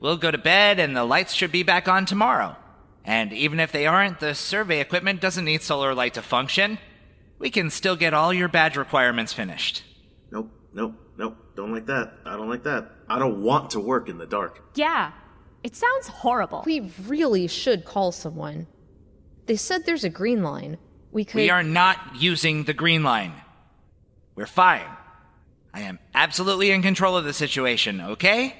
We'll 0.00 0.16
go 0.16 0.30
to 0.30 0.38
bed 0.38 0.78
and 0.78 0.96
the 0.96 1.04
lights 1.04 1.32
should 1.32 1.52
be 1.52 1.62
back 1.62 1.88
on 1.88 2.04
tomorrow. 2.06 2.56
And 3.04 3.32
even 3.32 3.60
if 3.60 3.72
they 3.72 3.86
aren't, 3.86 4.20
the 4.20 4.34
survey 4.34 4.80
equipment 4.80 5.20
doesn't 5.20 5.44
need 5.44 5.62
solar 5.62 5.94
light 5.94 6.14
to 6.14 6.22
function. 6.22 6.78
We 7.38 7.50
can 7.50 7.70
still 7.70 7.96
get 7.96 8.14
all 8.14 8.32
your 8.32 8.48
badge 8.48 8.76
requirements 8.76 9.32
finished. 9.32 9.82
Nope, 10.32 10.50
nope, 10.72 10.94
nope. 11.18 11.36
Don't 11.54 11.72
like 11.72 11.86
that. 11.86 12.14
I 12.24 12.36
don't 12.36 12.48
like 12.48 12.64
that. 12.64 12.90
I 13.06 13.18
don't 13.18 13.42
want 13.42 13.70
to 13.72 13.80
work 13.80 14.08
in 14.08 14.16
the 14.16 14.26
dark. 14.26 14.64
Yeah. 14.74 15.12
It 15.62 15.76
sounds 15.76 16.08
horrible. 16.08 16.64
We 16.66 16.90
really 17.06 17.46
should 17.46 17.84
call 17.84 18.10
someone. 18.10 18.66
They 19.46 19.56
said 19.56 19.84
there's 19.84 20.04
a 20.04 20.08
green 20.08 20.42
line. 20.42 20.78
We 21.12 21.26
could. 21.26 21.36
We 21.36 21.50
are 21.50 21.62
not 21.62 21.98
using 22.16 22.64
the 22.64 22.72
green 22.72 23.04
line. 23.04 23.34
We're 24.34 24.46
fine. 24.46 24.88
I 25.74 25.82
am 25.82 25.98
absolutely 26.14 26.70
in 26.70 26.80
control 26.82 27.16
of 27.16 27.24
the 27.24 27.34
situation, 27.34 28.00
okay? 28.00 28.56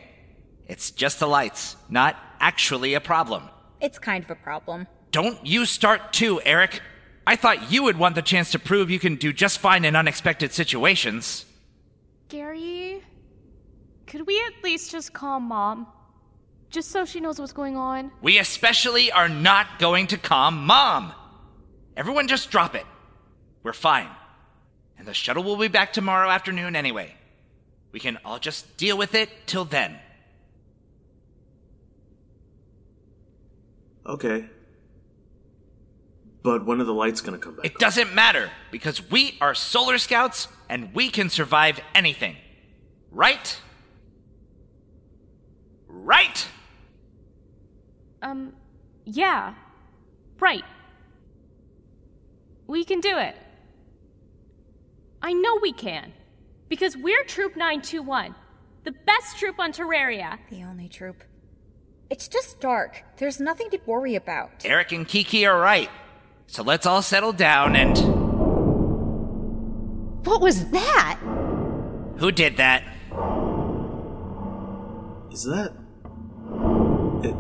It's 0.67 0.91
just 0.91 1.19
the 1.19 1.27
lights, 1.27 1.77
not 1.89 2.17
actually 2.39 2.95
a 2.95 3.01
problem. 3.01 3.49
It's 3.81 3.99
kind 3.99 4.23
of 4.23 4.31
a 4.31 4.35
problem. 4.35 4.87
Don't 5.11 5.45
you 5.47 5.65
start 5.65 6.13
too, 6.13 6.41
Eric. 6.45 6.83
I 7.27 7.37
thought 7.37 7.73
you 7.73 7.83
would 7.85 7.99
want 7.99 8.15
the 8.15 8.23
chance 8.23 8.51
to 8.53 8.59
prove 8.59 8.91
you 8.91 8.99
can 8.99 9.17
do 9.17 9.33
just 9.33 9.59
fine 9.59 9.85
in 9.85 9.97
unexpected 9.97 10.53
situations. 10.53 11.47
Gary, 12.33 13.03
could 14.07 14.27
we 14.27 14.41
at 14.41 14.65
least 14.65 14.91
just 14.91 15.13
call 15.13 15.39
mom? 15.39 15.87
Just 16.71 16.91
so 16.91 17.05
she 17.05 17.21
knows 17.21 17.39
what's 17.39 17.53
going 17.53 17.77
on. 17.77 18.11
We 18.23 18.39
especially 18.39 19.13
are 19.13 19.29
not 19.29 19.79
going 19.79 20.07
to 20.07 20.17
calm 20.17 20.65
Mom. 20.65 21.13
Everyone 21.95 22.29
just 22.29 22.51
drop 22.51 22.75
it. 22.75 22.87
We're 23.63 23.75
fine. 23.75 24.09
And 24.97 25.07
the 25.07 25.13
shuttle 25.13 25.45
will 25.45 25.59
be 25.59 25.69
back 25.69 25.93
tomorrow 25.93 26.31
afternoon 26.31 26.75
anyway. 26.75 27.15
We 27.93 28.01
can 28.01 28.19
all 28.25 28.39
just 28.39 28.79
deal 28.79 28.97
with 28.97 29.15
it 29.15 29.29
till 29.45 29.67
then. 29.67 29.99
Okay. 34.07 34.47
But 36.43 36.65
when 36.65 36.81
are 36.81 36.85
the 36.85 36.95
lights 36.95 37.21
gonna 37.21 37.37
come 37.37 37.57
back? 37.57 37.67
It 37.67 37.75
on? 37.75 37.81
doesn't 37.81 38.15
matter 38.15 38.51
because 38.71 39.11
we 39.11 39.37
are 39.43 39.55
Solar 39.55 39.99
Scouts 39.99 40.49
and 40.73 40.95
we 40.95 41.11
can 41.11 41.29
survive 41.29 41.79
anything. 41.95 42.35
Right? 43.11 43.61
Right? 45.87 46.49
Um, 48.23 48.55
yeah. 49.05 49.53
Right. 50.41 50.65
We 52.67 52.85
can 52.85 53.01
do 53.01 53.19
it. 53.19 53.37
I 55.21 55.35
know 55.35 55.59
we 55.61 55.75
can. 55.75 56.15
Because 56.71 56.97
we're 56.97 57.23
Troop 57.25 57.55
921, 57.55 58.35
the 58.85 58.93
best 58.93 59.37
troop 59.39 59.57
on 59.59 59.75
Terraria. 59.75 60.39
The 60.49 60.63
only 60.63 60.89
troop. 60.89 61.23
It's 62.09 62.29
just 62.29 62.61
dark. 62.61 63.05
There's 63.19 63.39
nothing 63.41 63.69
to 63.71 63.79
worry 63.85 64.15
about. 64.15 64.65
Eric 64.65 64.93
and 64.93 65.07
Kiki 65.07 65.45
are 65.45 65.59
right. 65.59 65.91
So 66.47 66.63
let's 66.63 66.87
all 66.87 67.03
settle 67.03 67.35
down 67.35 67.77
and. 67.77 68.22
What 70.33 70.41
was 70.41 70.65
that? 70.71 71.19
Who 72.17 72.33
did 72.33 72.57
that? 72.57 72.85
Is 75.31 75.45
that? 75.45 75.75
It. 77.23 77.37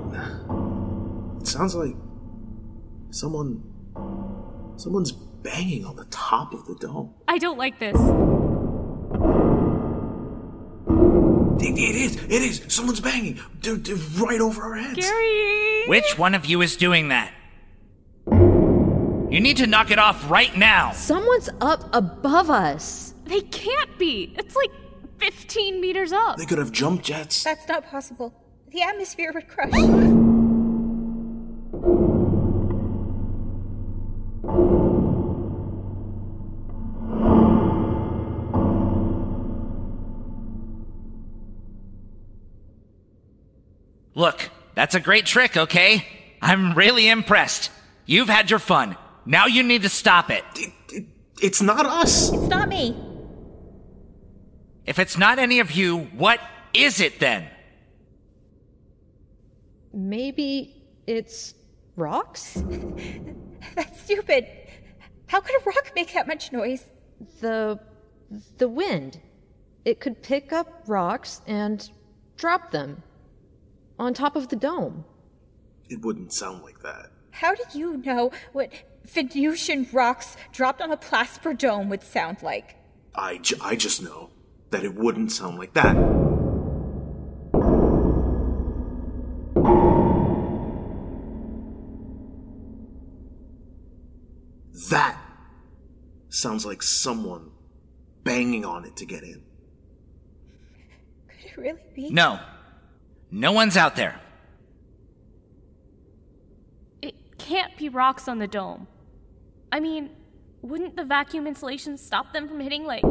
It 1.41 1.47
sounds 1.47 1.75
like 1.75 1.97
someone. 3.09 3.63
Someone's 4.77 5.13
banging 5.13 5.87
on 5.87 5.97
the 5.97 6.05
top 6.11 6.53
of 6.53 6.67
the 6.67 6.75
dome. 6.75 7.15
I 7.29 7.39
don't 7.39 7.57
like 7.57 7.79
this. 7.79 7.97
It, 11.67 11.79
it 11.79 11.97
is. 11.97 12.17
It 12.25 12.31
is. 12.31 12.63
Someone's 12.69 13.01
banging. 13.01 13.41
They're, 13.63 13.77
they're 13.77 13.97
right 14.23 14.43
over 14.43 14.65
our 14.65 14.75
heads. 14.75 14.99
Gary! 15.01 15.87
Which 15.87 16.19
one 16.19 16.35
of 16.35 16.45
you 16.45 16.61
is 16.61 16.77
doing 16.77 17.09
that? 17.09 17.33
You 19.33 19.41
need 19.41 19.57
to 19.57 19.67
knock 19.67 19.91
it 19.91 19.99
off 19.99 20.31
right 20.31 20.55
now. 20.59 20.93
Someone's 20.93 21.49
up 21.63 21.89
above 21.95 22.51
us. 22.51 23.15
They 23.25 23.41
can't 23.41 23.99
be. 23.99 24.35
It's 24.37 24.55
like 24.55 24.71
15 25.21 25.81
meters 25.81 26.13
up. 26.13 26.37
They 26.37 26.45
could 26.45 26.59
have 26.59 26.71
jump 26.71 27.03
jets. 27.03 27.43
That's 27.43 27.67
not 27.67 27.87
possible. 27.87 28.35
The 28.73 28.83
atmosphere 28.83 29.33
would 29.33 29.49
crush. 29.49 29.73
Look, 44.15 44.51
that's 44.75 44.95
a 44.95 45.01
great 45.01 45.25
trick, 45.25 45.57
okay? 45.57 46.07
I'm 46.43 46.75
really 46.75 47.09
impressed. 47.09 47.71
You've 48.05 48.29
had 48.29 48.51
your 48.51 48.59
fun. 48.59 48.99
Now 49.25 49.47
you 49.47 49.63
need 49.63 49.83
to 49.83 49.89
stop 49.89 50.31
it. 50.31 50.45
It- 50.57 50.73
it- 50.93 51.07
it's 51.41 51.63
not 51.63 51.87
us. 51.87 52.33
It's 52.33 52.49
not 52.49 52.69
me. 52.69 52.97
If 54.87 54.99
it's 54.99 55.17
not 55.17 55.39
any 55.39 55.61
of 55.61 55.73
you, 55.73 55.99
what 55.99 56.41
is 56.75 57.01
it 57.01 57.21
then? 57.21 57.49
Maybe 59.93 60.83
it's 61.07 61.55
rocks? 61.97 62.55
That's 63.75 64.01
stupid. 64.03 64.47
How 65.27 65.41
could 65.41 65.55
a 65.61 65.65
rock 65.65 65.93
make 65.95 66.13
that 66.15 66.27
much 66.27 66.53
noise? 66.53 66.85
The 67.41 67.79
the 68.59 68.69
wind. 68.69 69.21
It 69.85 70.01
could 70.01 70.23
pick 70.23 70.53
up 70.53 70.85
rocks 70.87 71.41
and 71.47 71.89
drop 72.37 72.71
them 72.71 73.03
on 73.99 74.15
top 74.15 74.37
of 74.37 74.49
the 74.49 74.57
dome. 74.57 75.05
It 75.89 76.01
wouldn't 76.03 76.33
sound 76.33 76.63
like 76.63 76.81
that. 76.81 77.11
How 77.31 77.55
do 77.55 77.63
you 77.79 77.97
know 77.99 78.31
what 78.53 78.73
Venusian 79.05 79.87
rocks 79.93 80.37
dropped 80.53 80.81
on 80.81 80.91
a 80.93 80.97
Plasper 80.97 81.57
dome 81.57 81.89
would 81.89 82.03
sound 82.03 82.43
like? 82.43 82.77
I, 83.15 83.39
ju- 83.39 83.57
I 83.61 83.77
just 83.77 84.03
know 84.03 84.31
that 84.71 84.85
it 84.85 84.95
wouldn't 84.95 85.33
sound 85.33 85.59
like 85.59 85.75
that. 85.75 85.97
That 94.91 95.19
sounds 96.29 96.65
like 96.65 96.83
someone 96.83 97.51
banging 98.25 98.65
on 98.65 98.85
it 98.85 98.97
to 98.97 99.07
get 99.07 99.23
in. 99.23 99.43
Could 101.29 101.51
it 101.51 101.57
really 101.59 101.81
be? 101.95 102.11
No. 102.11 102.41
No 103.31 103.53
one's 103.53 103.77
out 103.77 103.97
there. 103.97 104.21
It 107.03 107.15
can't 107.39 107.77
be 107.77 107.89
rocks 107.89 108.29
on 108.29 108.39
the 108.39 108.47
dome. 108.47 108.87
I 109.73 109.81
mean, 109.81 110.11
wouldn't 110.61 110.97
the 110.97 111.05
vacuum 111.05 111.47
insulation 111.47 111.97
stop 111.97 112.35
them 112.35 112.47
from 112.47 112.61
hitting, 112.61 112.85
like. 112.85 113.03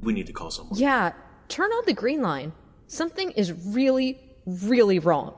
We 0.00 0.14
need 0.14 0.26
to 0.28 0.32
call 0.32 0.50
someone. 0.50 0.78
Yeah, 0.78 1.12
turn 1.48 1.70
on 1.70 1.82
the 1.84 1.92
green 1.92 2.22
line. 2.22 2.52
Something 2.86 3.32
is 3.32 3.52
really, 3.52 4.18
really 4.46 4.98
wrong. 4.98 5.34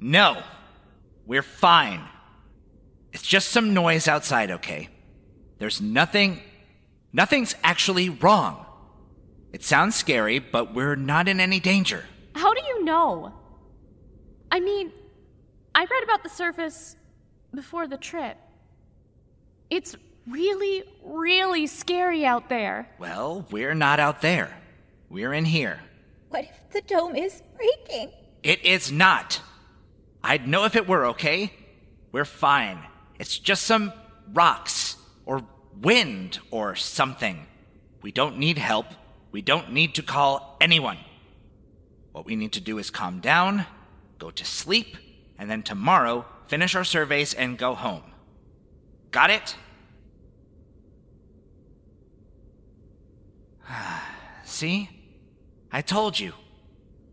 No. 0.00 0.42
We're 1.26 1.42
fine. 1.42 2.00
It's 3.12 3.22
just 3.22 3.50
some 3.50 3.72
noise 3.72 4.08
outside, 4.08 4.50
okay? 4.50 4.88
There's 5.58 5.80
nothing. 5.80 6.40
Nothing's 7.12 7.54
actually 7.62 8.08
wrong. 8.08 8.66
It 9.52 9.62
sounds 9.62 9.94
scary, 9.94 10.38
but 10.38 10.74
we're 10.74 10.96
not 10.96 11.28
in 11.28 11.40
any 11.40 11.60
danger. 11.60 12.04
How 12.34 12.54
do 12.54 12.60
you 12.66 12.84
know? 12.84 13.34
I 14.50 14.60
mean, 14.60 14.92
I 15.74 15.80
read 15.80 16.04
about 16.04 16.22
the 16.22 16.30
surface 16.30 16.96
before 17.54 17.86
the 17.86 17.98
trip. 17.98 18.38
It's 19.70 19.96
really, 20.26 20.84
really 21.04 21.66
scary 21.66 22.24
out 22.24 22.48
there. 22.48 22.88
Well, 22.98 23.46
we're 23.50 23.74
not 23.74 24.00
out 24.00 24.22
there. 24.22 24.56
We're 25.10 25.32
in 25.32 25.44
here. 25.44 25.80
What 26.30 26.44
if 26.44 26.70
the 26.70 26.80
dome 26.82 27.14
is 27.14 27.42
breaking? 27.56 28.10
It 28.42 28.64
is 28.64 28.90
not. 28.90 29.40
I'd 30.24 30.48
know 30.48 30.64
if 30.64 30.76
it 30.76 30.88
were, 30.88 31.06
okay? 31.08 31.52
We're 32.10 32.24
fine. 32.24 32.78
It's 33.18 33.38
just 33.38 33.64
some 33.64 33.92
rocks, 34.32 34.96
or 35.26 35.42
wind, 35.80 36.38
or 36.50 36.74
something. 36.74 37.46
We 38.00 38.12
don't 38.12 38.38
need 38.38 38.58
help. 38.58 38.86
We 39.32 39.42
don't 39.42 39.72
need 39.72 39.94
to 39.96 40.02
call 40.02 40.56
anyone. 40.60 40.98
What 42.12 42.26
we 42.26 42.36
need 42.36 42.52
to 42.52 42.60
do 42.60 42.78
is 42.78 42.90
calm 42.90 43.20
down, 43.20 43.64
go 44.18 44.30
to 44.30 44.44
sleep, 44.44 44.98
and 45.38 45.50
then 45.50 45.62
tomorrow 45.62 46.26
finish 46.46 46.74
our 46.74 46.84
surveys 46.84 47.32
and 47.32 47.56
go 47.56 47.74
home. 47.74 48.02
Got 49.10 49.30
it? 49.30 49.56
See? 54.44 54.90
I 55.72 55.80
told 55.80 56.20
you. 56.20 56.34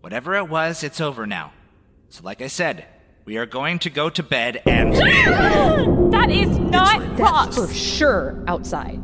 Whatever 0.01 0.35
it 0.35 0.49
was, 0.49 0.83
it's 0.83 0.99
over 0.99 1.25
now. 1.25 1.53
So, 2.09 2.23
like 2.23 2.41
I 2.41 2.47
said, 2.47 2.85
we 3.23 3.37
are 3.37 3.45
going 3.45 3.79
to 3.79 3.89
go 3.89 4.09
to 4.09 4.23
bed 4.23 4.61
and. 4.65 4.93
That 6.09 6.31
is 6.31 6.57
not 6.57 6.99
That's 6.99 7.19
rocks! 7.21 7.55
for 7.55 7.67
sure 7.73 8.43
outside. 8.47 8.99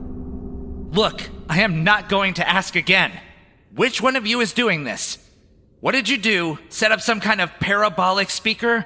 Look, 0.95 1.29
I 1.49 1.59
am 1.61 1.83
not 1.83 2.07
going 2.07 2.35
to 2.35 2.47
ask 2.47 2.77
again. 2.77 3.11
Which 3.75 4.01
one 4.01 4.15
of 4.15 4.25
you 4.25 4.39
is 4.39 4.53
doing 4.53 4.85
this? 4.85 5.17
What 5.81 5.91
did 5.91 6.07
you 6.07 6.17
do? 6.17 6.57
Set 6.69 6.93
up 6.93 7.01
some 7.01 7.19
kind 7.19 7.41
of 7.41 7.51
parabolic 7.59 8.29
speaker? 8.29 8.85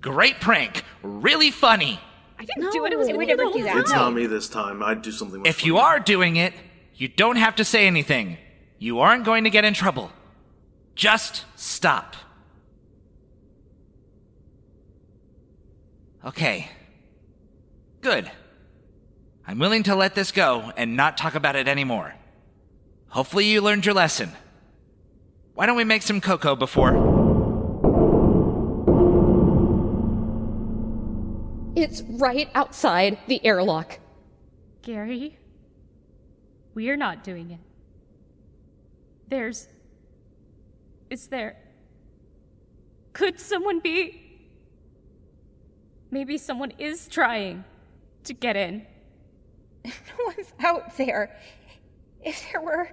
Great 0.00 0.40
prank. 0.40 0.82
Really 1.00 1.52
funny. 1.52 2.00
I 2.40 2.44
didn't 2.44 2.72
do 2.72 2.84
it, 2.84 2.92
it 2.92 2.98
was 2.98 3.08
No. 3.08 3.16
We 3.16 3.26
never 3.26 3.44
do 3.44 3.62
that. 3.62 3.76
It's 3.76 3.92
time. 3.92 4.00
not 4.00 4.14
me 4.14 4.26
this 4.26 4.48
time. 4.48 4.82
I'd 4.82 5.00
do 5.00 5.12
something. 5.12 5.38
much 5.40 5.48
If 5.48 5.64
you 5.64 5.78
are 5.78 6.00
doing 6.00 6.34
it, 6.34 6.54
you 6.96 7.06
don't 7.06 7.36
have 7.36 7.54
to 7.56 7.64
say 7.64 7.86
anything. 7.86 8.36
You 8.80 8.98
aren't 8.98 9.24
going 9.24 9.44
to 9.44 9.50
get 9.50 9.64
in 9.64 9.74
trouble. 9.74 10.10
Just 10.96 11.44
stop. 11.54 12.16
Okay. 16.24 16.68
Good. 18.00 18.28
I'm 19.48 19.58
willing 19.58 19.84
to 19.84 19.94
let 19.94 20.14
this 20.14 20.30
go 20.30 20.72
and 20.76 20.94
not 20.94 21.16
talk 21.16 21.34
about 21.34 21.56
it 21.56 21.68
anymore. 21.68 22.14
Hopefully, 23.08 23.46
you 23.46 23.62
learned 23.62 23.86
your 23.86 23.94
lesson. 23.94 24.30
Why 25.54 25.64
don't 25.64 25.74
we 25.74 25.84
make 25.84 26.02
some 26.02 26.20
cocoa 26.20 26.54
before? 26.54 26.90
It's 31.74 32.02
right 32.02 32.50
outside 32.54 33.16
the 33.26 33.42
airlock. 33.42 33.98
Gary, 34.82 35.38
we're 36.74 36.98
not 36.98 37.24
doing 37.24 37.50
it. 37.52 37.60
There's. 39.28 39.66
Is 41.08 41.28
there. 41.28 41.56
Could 43.14 43.40
someone 43.40 43.80
be. 43.80 44.42
Maybe 46.10 46.36
someone 46.36 46.74
is 46.78 47.08
trying 47.08 47.64
to 48.24 48.34
get 48.34 48.54
in. 48.54 48.86
No 50.18 50.24
one's 50.26 50.52
out 50.60 50.96
there. 50.96 51.36
If 52.24 52.50
there 52.50 52.60
were, 52.60 52.90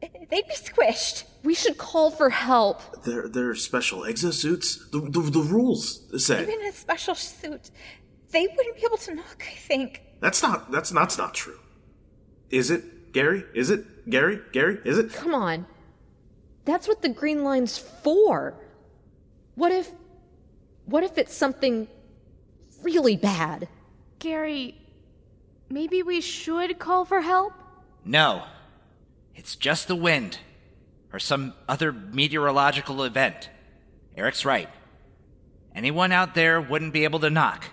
they'd 0.00 0.30
be 0.30 0.54
squished. 0.54 1.24
We 1.42 1.54
should 1.54 1.76
call 1.76 2.10
for 2.10 2.30
help. 2.30 3.04
They're, 3.04 3.28
they're 3.28 3.54
special 3.54 4.00
exosuits. 4.00 4.90
The, 4.90 5.00
the, 5.00 5.30
the 5.30 5.40
rules 5.40 6.00
say. 6.24 6.42
Even 6.42 6.60
in 6.60 6.66
a 6.66 6.72
special 6.72 7.14
suit, 7.14 7.70
they 8.30 8.46
wouldn't 8.46 8.76
be 8.76 8.82
able 8.86 8.96
to 8.98 9.14
knock, 9.14 9.44
I 9.46 9.54
think. 9.56 10.02
That's 10.20 10.42
not, 10.42 10.72
that's, 10.72 10.90
that's 10.90 11.18
not 11.18 11.34
true. 11.34 11.58
Is 12.50 12.70
it, 12.70 13.12
Gary? 13.12 13.44
Is 13.54 13.70
it? 13.70 14.08
Gary? 14.08 14.40
Gary? 14.52 14.78
Is 14.84 14.98
it? 14.98 15.12
Come 15.12 15.34
on. 15.34 15.66
That's 16.64 16.88
what 16.88 17.02
the 17.02 17.08
green 17.08 17.44
line's 17.44 17.78
for. 17.78 18.54
What 19.54 19.72
if. 19.72 19.90
What 20.86 21.02
if 21.04 21.16
it's 21.16 21.34
something 21.34 21.88
really 22.82 23.16
bad? 23.16 23.68
Gary, 24.18 24.76
maybe 25.74 26.02
we 26.02 26.20
should 26.20 26.78
call 26.78 27.04
for 27.04 27.20
help? 27.20 27.52
No. 28.04 28.44
It's 29.34 29.56
just 29.56 29.88
the 29.88 29.96
wind. 29.96 30.38
Or 31.12 31.18
some 31.18 31.52
other 31.68 31.92
meteorological 31.92 33.02
event. 33.02 33.50
Eric's 34.16 34.44
right. 34.44 34.68
Anyone 35.74 36.12
out 36.12 36.34
there 36.34 36.60
wouldn't 36.60 36.92
be 36.92 37.04
able 37.04 37.18
to 37.20 37.30
knock. 37.30 37.66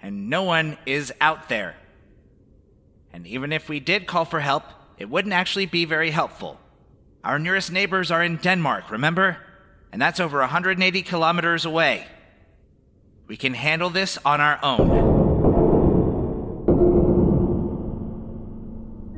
And 0.00 0.30
no 0.30 0.44
one 0.44 0.78
is 0.86 1.12
out 1.20 1.48
there. 1.48 1.76
And 3.12 3.26
even 3.26 3.52
if 3.52 3.68
we 3.68 3.80
did 3.80 4.06
call 4.06 4.24
for 4.24 4.40
help, 4.40 4.64
it 4.98 5.10
wouldn't 5.10 5.34
actually 5.34 5.66
be 5.66 5.84
very 5.84 6.10
helpful. 6.10 6.60
Our 7.24 7.38
nearest 7.40 7.72
neighbors 7.72 8.10
are 8.12 8.22
in 8.22 8.36
Denmark, 8.36 8.90
remember? 8.90 9.38
And 9.92 10.00
that's 10.00 10.20
over 10.20 10.38
180 10.38 11.02
kilometers 11.02 11.64
away. 11.64 12.06
We 13.26 13.36
can 13.36 13.54
handle 13.54 13.90
this 13.90 14.18
on 14.24 14.40
our 14.40 14.60
own. 14.62 15.16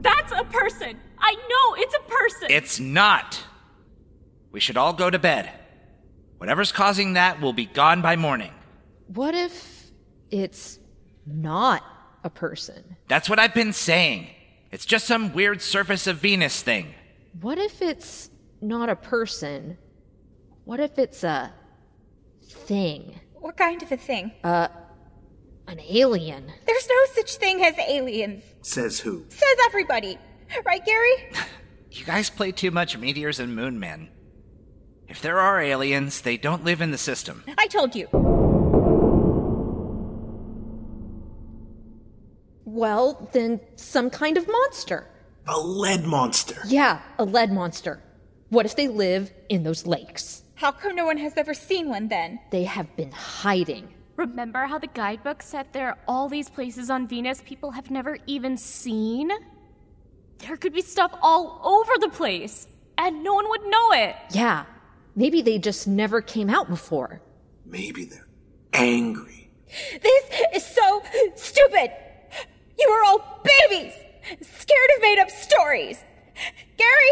That's 0.00 0.32
a 0.32 0.44
person! 0.44 0.96
I 1.18 1.34
know 1.34 1.82
it's 1.82 1.94
a 1.94 2.10
person! 2.10 2.37
It's 2.48 2.80
not. 2.80 3.42
We 4.52 4.60
should 4.60 4.76
all 4.76 4.92
go 4.92 5.10
to 5.10 5.18
bed. 5.18 5.50
Whatever's 6.38 6.72
causing 6.72 7.14
that 7.14 7.40
will 7.40 7.52
be 7.52 7.66
gone 7.66 8.00
by 8.02 8.16
morning. 8.16 8.52
What 9.08 9.34
if 9.34 9.90
it's 10.30 10.78
not 11.26 11.82
a 12.24 12.30
person? 12.30 12.96
That's 13.08 13.28
what 13.28 13.38
I've 13.38 13.54
been 13.54 13.72
saying. 13.72 14.28
It's 14.70 14.84
just 14.86 15.06
some 15.06 15.32
weird 15.32 15.60
surface 15.62 16.06
of 16.06 16.18
Venus 16.18 16.62
thing. 16.62 16.94
What 17.40 17.58
if 17.58 17.80
it's 17.82 18.30
not 18.60 18.88
a 18.88 18.96
person? 18.96 19.78
What 20.64 20.80
if 20.80 20.98
it's 20.98 21.24
a 21.24 21.52
thing? 22.46 23.18
What 23.34 23.56
kind 23.56 23.82
of 23.82 23.90
a 23.92 23.96
thing? 23.96 24.32
Uh, 24.44 24.68
An 25.66 25.80
alien? 25.80 26.50
There's 26.66 26.88
no 26.88 26.96
such 27.14 27.36
thing 27.36 27.62
as 27.64 27.74
aliens, 27.78 28.42
Says 28.62 28.98
who? 29.00 29.24
says 29.28 29.56
everybody. 29.66 30.18
Right, 30.64 30.84
Gary? 30.84 31.12
You 31.98 32.04
guys 32.04 32.30
play 32.30 32.52
too 32.52 32.70
much 32.70 32.96
meteors 32.96 33.40
and 33.40 33.56
moon 33.56 33.80
men. 33.80 34.08
If 35.08 35.20
there 35.20 35.40
are 35.40 35.60
aliens, 35.60 36.20
they 36.20 36.36
don't 36.36 36.64
live 36.64 36.80
in 36.80 36.92
the 36.92 36.98
system. 36.98 37.42
I 37.58 37.66
told 37.66 37.96
you. 37.96 38.06
Well, 42.64 43.28
then 43.32 43.60
some 43.74 44.10
kind 44.10 44.36
of 44.36 44.46
monster. 44.46 45.08
A 45.48 45.58
lead 45.58 46.04
monster. 46.04 46.62
Yeah, 46.68 47.00
a 47.18 47.24
lead 47.24 47.50
monster. 47.50 48.00
What 48.50 48.64
if 48.64 48.76
they 48.76 48.86
live 48.86 49.32
in 49.48 49.64
those 49.64 49.84
lakes? 49.84 50.44
How 50.54 50.70
come 50.70 50.94
no 50.94 51.04
one 51.04 51.18
has 51.18 51.36
ever 51.36 51.52
seen 51.52 51.88
one 51.88 52.06
then? 52.06 52.38
They 52.52 52.64
have 52.64 52.94
been 52.94 53.10
hiding. 53.10 53.92
Remember 54.14 54.66
how 54.66 54.78
the 54.78 54.86
guidebook 54.86 55.42
said 55.42 55.66
there 55.72 55.88
are 55.88 55.98
all 56.06 56.28
these 56.28 56.48
places 56.48 56.90
on 56.90 57.08
Venus 57.08 57.42
people 57.44 57.72
have 57.72 57.90
never 57.90 58.18
even 58.26 58.56
seen? 58.56 59.30
There 60.38 60.56
could 60.56 60.72
be 60.72 60.82
stuff 60.82 61.12
all 61.20 61.60
over 61.64 61.92
the 62.00 62.08
place, 62.08 62.68
and 62.96 63.22
no 63.22 63.34
one 63.34 63.48
would 63.50 63.64
know 63.64 63.92
it. 63.92 64.16
Yeah, 64.30 64.64
maybe 65.16 65.42
they 65.42 65.58
just 65.58 65.86
never 65.88 66.20
came 66.20 66.48
out 66.48 66.68
before. 66.68 67.20
Maybe 67.66 68.04
they're 68.04 68.28
angry. 68.72 69.50
This 70.02 70.40
is 70.54 70.64
so 70.64 71.02
stupid! 71.34 71.90
You 72.78 72.88
are 72.88 73.04
all 73.04 73.42
babies! 73.44 73.92
Scared 74.40 74.90
of 74.96 75.02
made 75.02 75.18
up 75.18 75.30
stories! 75.30 76.02
Gary, 76.76 77.10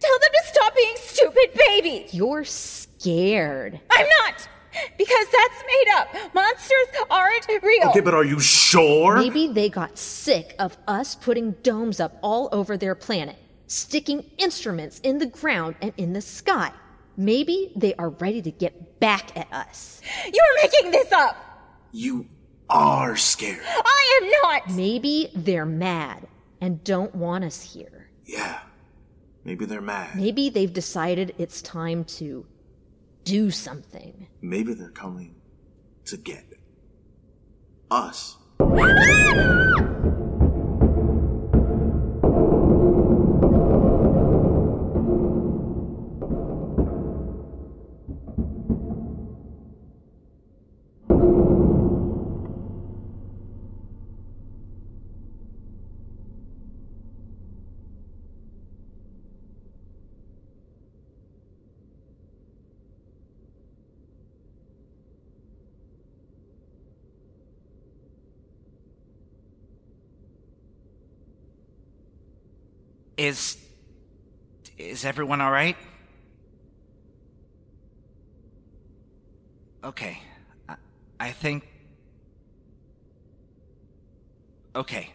tell 0.00 0.18
them 0.18 0.30
to 0.32 0.42
stop 0.46 0.74
being 0.74 0.96
stupid 0.96 1.50
babies! 1.54 2.14
You're 2.14 2.44
scared. 2.44 3.78
I'm 3.90 4.06
not! 4.24 4.48
Because 4.96 5.26
that's 5.32 5.64
made 5.66 5.92
up. 5.96 6.34
Monsters 6.34 6.86
aren't 7.10 7.48
real. 7.62 7.88
Okay, 7.90 8.00
but 8.00 8.14
are 8.14 8.24
you 8.24 8.40
sure? 8.40 9.16
Maybe 9.16 9.48
they 9.48 9.68
got 9.68 9.98
sick 9.98 10.54
of 10.58 10.76
us 10.86 11.14
putting 11.14 11.52
domes 11.62 12.00
up 12.00 12.18
all 12.22 12.48
over 12.52 12.76
their 12.76 12.94
planet, 12.94 13.36
sticking 13.66 14.24
instruments 14.38 15.00
in 15.00 15.18
the 15.18 15.26
ground 15.26 15.76
and 15.80 15.92
in 15.96 16.12
the 16.12 16.20
sky. 16.20 16.72
Maybe 17.16 17.72
they 17.74 17.94
are 17.94 18.10
ready 18.10 18.42
to 18.42 18.50
get 18.50 19.00
back 19.00 19.36
at 19.36 19.52
us. 19.52 20.00
You're 20.24 20.62
making 20.62 20.92
this 20.92 21.10
up. 21.12 21.36
You 21.90 22.26
are 22.70 23.16
scared. 23.16 23.64
I 23.66 24.20
am 24.22 24.30
not. 24.42 24.70
Maybe 24.76 25.30
they're 25.34 25.66
mad 25.66 26.28
and 26.60 26.82
don't 26.84 27.14
want 27.14 27.44
us 27.44 27.60
here. 27.62 28.10
Yeah. 28.24 28.60
Maybe 29.44 29.64
they're 29.64 29.80
mad. 29.80 30.14
Maybe 30.14 30.50
they've 30.50 30.72
decided 30.72 31.34
it's 31.38 31.62
time 31.62 32.04
to 32.04 32.44
do 33.28 33.50
something. 33.50 34.26
Maybe 34.40 34.72
they're 34.72 34.88
coming 34.88 35.34
to 36.06 36.16
get 36.16 36.46
us. 37.90 38.38
Ah! 38.58 39.77
Is. 73.18 73.58
Is 74.78 75.04
everyone 75.04 75.42
alright? 75.42 75.76
Okay. 79.82 80.22
I, 80.68 80.76
I 81.18 81.30
think. 81.32 81.66
Okay. 84.76 85.10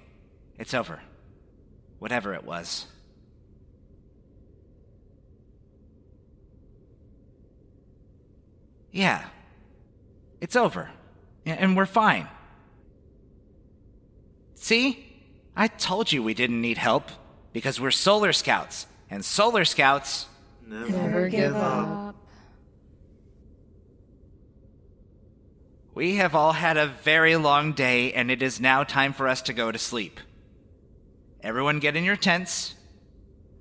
It's 0.59 0.73
over. 0.73 1.01
Whatever 1.99 2.33
it 2.33 2.43
was. 2.43 2.87
Yeah. 8.91 9.23
It's 10.41 10.57
over. 10.57 10.91
And 11.45 11.77
we're 11.77 11.85
fine. 11.85 12.27
See? 14.55 15.09
I 15.55 15.67
told 15.67 16.11
you 16.11 16.21
we 16.21 16.33
didn't 16.33 16.59
need 16.59 16.77
help 16.77 17.09
because 17.53 17.79
we're 17.79 17.91
Solar 17.91 18.33
Scouts, 18.33 18.87
and 19.09 19.23
Solar 19.23 19.63
Scouts. 19.63 20.25
Never, 20.67 21.29
give 21.29 21.55
up. 21.55 22.15
We 25.93 26.15
have 26.15 26.33
all 26.33 26.53
had 26.53 26.77
a 26.77 26.87
very 26.87 27.35
long 27.35 27.73
day, 27.73 28.11
and 28.13 28.31
it 28.31 28.41
is 28.41 28.59
now 28.59 28.83
time 28.83 29.13
for 29.13 29.27
us 29.27 29.43
to 29.43 29.53
go 29.53 29.71
to 29.71 29.77
sleep. 29.77 30.19
Everyone 31.41 31.79
get 31.79 31.95
in 31.95 32.03
your 32.03 32.15
tents. 32.15 32.73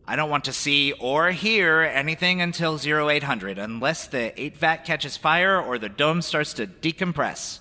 I 0.07 0.17
don't 0.17 0.31
want 0.31 0.45
to 0.45 0.53
see 0.53 0.93
or 0.93 1.31
hear 1.31 1.83
anything 1.83 2.41
until 2.41 2.79
0800, 2.79 3.59
unless 3.59 4.07
the 4.07 4.33
8 4.41 4.57
vat 4.57 4.79
catches 4.79 5.17
fire 5.17 5.61
or 5.61 5.79
the 5.79 5.91
dome 5.91 6.23
starts 6.23 6.55
to 6.55 6.67
decompress. 6.67 7.61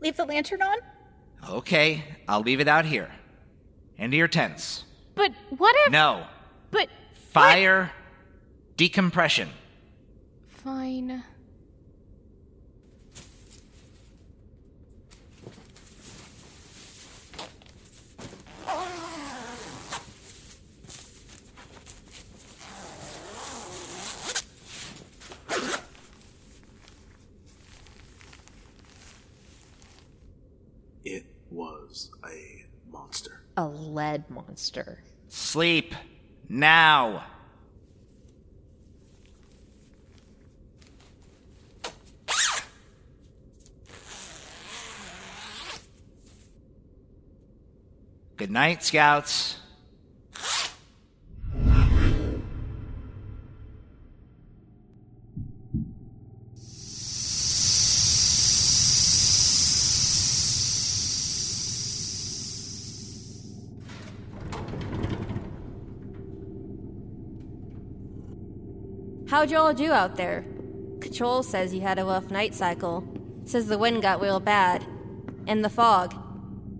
Leave 0.00 0.16
the 0.16 0.24
lantern 0.24 0.62
on? 0.62 0.78
Okay, 1.50 2.04
I'll 2.28 2.40
leave 2.40 2.60
it 2.60 2.68
out 2.68 2.84
here. 2.84 3.10
Into 3.98 4.16
your 4.16 4.28
tents. 4.28 4.84
But 5.14 5.32
what 5.56 5.74
if. 5.86 5.92
No. 5.92 6.26
But. 6.70 6.88
Fire. 7.30 7.92
Decompression. 8.76 9.50
Fine. 10.46 11.22
A 33.56 33.66
lead 33.66 34.28
monster. 34.28 34.98
Sleep. 35.28 35.94
Now. 36.48 37.24
Good 48.36 48.50
night, 48.50 48.82
Scouts. 48.82 49.60
How'd 69.44 69.50
you 69.50 69.58
all 69.58 69.74
do 69.74 69.92
out 69.92 70.16
there? 70.16 70.42
Control 71.02 71.42
says 71.42 71.74
you 71.74 71.82
had 71.82 71.98
a 71.98 72.04
rough 72.06 72.30
night 72.30 72.54
cycle. 72.54 73.06
Says 73.44 73.66
the 73.66 73.76
wind 73.76 74.00
got 74.00 74.22
real 74.22 74.40
bad. 74.40 74.86
And 75.46 75.62
the 75.62 75.68
fog. 75.68 76.14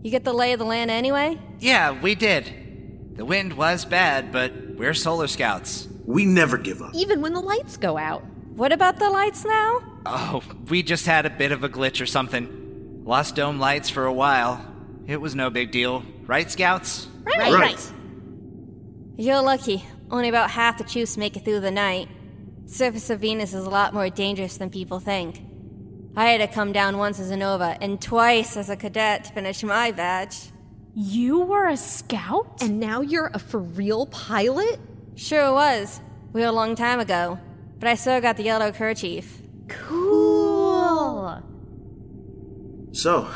You 0.01 0.11
get 0.11 0.25
the 0.25 0.33
lay 0.33 0.55
of 0.55 0.61
the 0.61 0.65
land 0.65 0.91
anyway? 0.91 1.39
Yeah, 1.59 2.01
we 2.01 2.15
did. 2.15 3.19
The 3.19 3.25
wind 3.27 3.53
was 3.53 3.85
bad, 3.85 4.33
but 4.33 4.51
we're 4.77 4.95
Solar 4.95 5.27
Scouts. 5.27 5.89
We 6.07 6.25
never 6.25 6.57
give 6.57 6.81
up. 6.81 6.95
Even 6.95 7.21
when 7.21 7.35
the 7.35 7.43
lights 7.43 7.77
go 7.77 7.99
out. 7.99 8.25
What 8.55 8.73
about 8.73 8.99
the 8.99 9.11
lights 9.11 9.45
now? 9.45 9.83
Oh, 10.07 10.43
we 10.71 10.83
just 10.83 11.05
had 11.05 11.27
a 11.27 11.31
bit 11.31 11.53
of 11.53 11.65
a 11.65 11.69
glitch 11.69 12.01
or 12.01 12.07
something. 12.07 13.03
Lost 13.05 13.37
dome 13.37 13.61
lights 13.61 13.91
for 13.91 14.07
a 14.07 14.13
while. 14.15 14.65
It 15.07 15.21
was 15.21 15.35
no 15.35 15.51
big 15.51 15.71
deal. 15.71 16.03
Right, 16.23 16.51
Scouts? 16.51 17.09
Right. 17.25 17.53
Right. 17.53 17.93
You're 19.19 19.43
lucky. 19.43 19.85
Only 20.11 20.31
about 20.31 20.51
half 20.51 20.79
the 20.79 20.85
troops 20.85 21.19
make 21.19 21.37
it 21.37 21.45
through 21.45 21.61
the 21.61 21.71
night. 21.71 22.09
Surface 22.67 23.11
of 23.11 23.21
Venus 23.21 23.53
is 23.55 23.65
a 23.65 23.71
lot 23.71 23.93
more 23.93 24.09
dangerous 24.09 24.57
than 24.57 24.71
people 24.71 24.99
think. 24.99 25.43
I 26.17 26.27
had 26.27 26.39
to 26.39 26.47
come 26.53 26.73
down 26.73 26.97
once 26.97 27.21
as 27.21 27.31
a 27.31 27.37
Nova 27.37 27.77
and 27.81 28.01
twice 28.01 28.57
as 28.57 28.71
a 28.71 28.77
cadet 28.77 29.25
to 29.25 29.33
finish 29.33 29.63
my 29.63 29.91
badge. 29.91 30.51
You 30.95 31.41
were 31.41 31.67
a 31.67 31.77
scout? 31.77 32.63
And 32.63 32.79
now 32.79 33.01
you're 33.01 33.31
a 33.35 33.39
for 33.39 33.59
real 33.59 34.07
pilot? 34.07 34.79
Sure 35.17 35.53
was. 35.53 36.01
We 36.33 36.41
were 36.41 36.47
a 36.47 36.53
long 36.53 36.77
time 36.77 37.01
ago. 37.01 37.39
But 37.79 37.89
I 37.89 37.97
still 37.97 38.21
got 38.21 38.37
the 38.37 38.45
yellow 38.45 38.71
kerchief. 38.71 39.43
Cool. 39.69 41.43
So, 42.93 43.29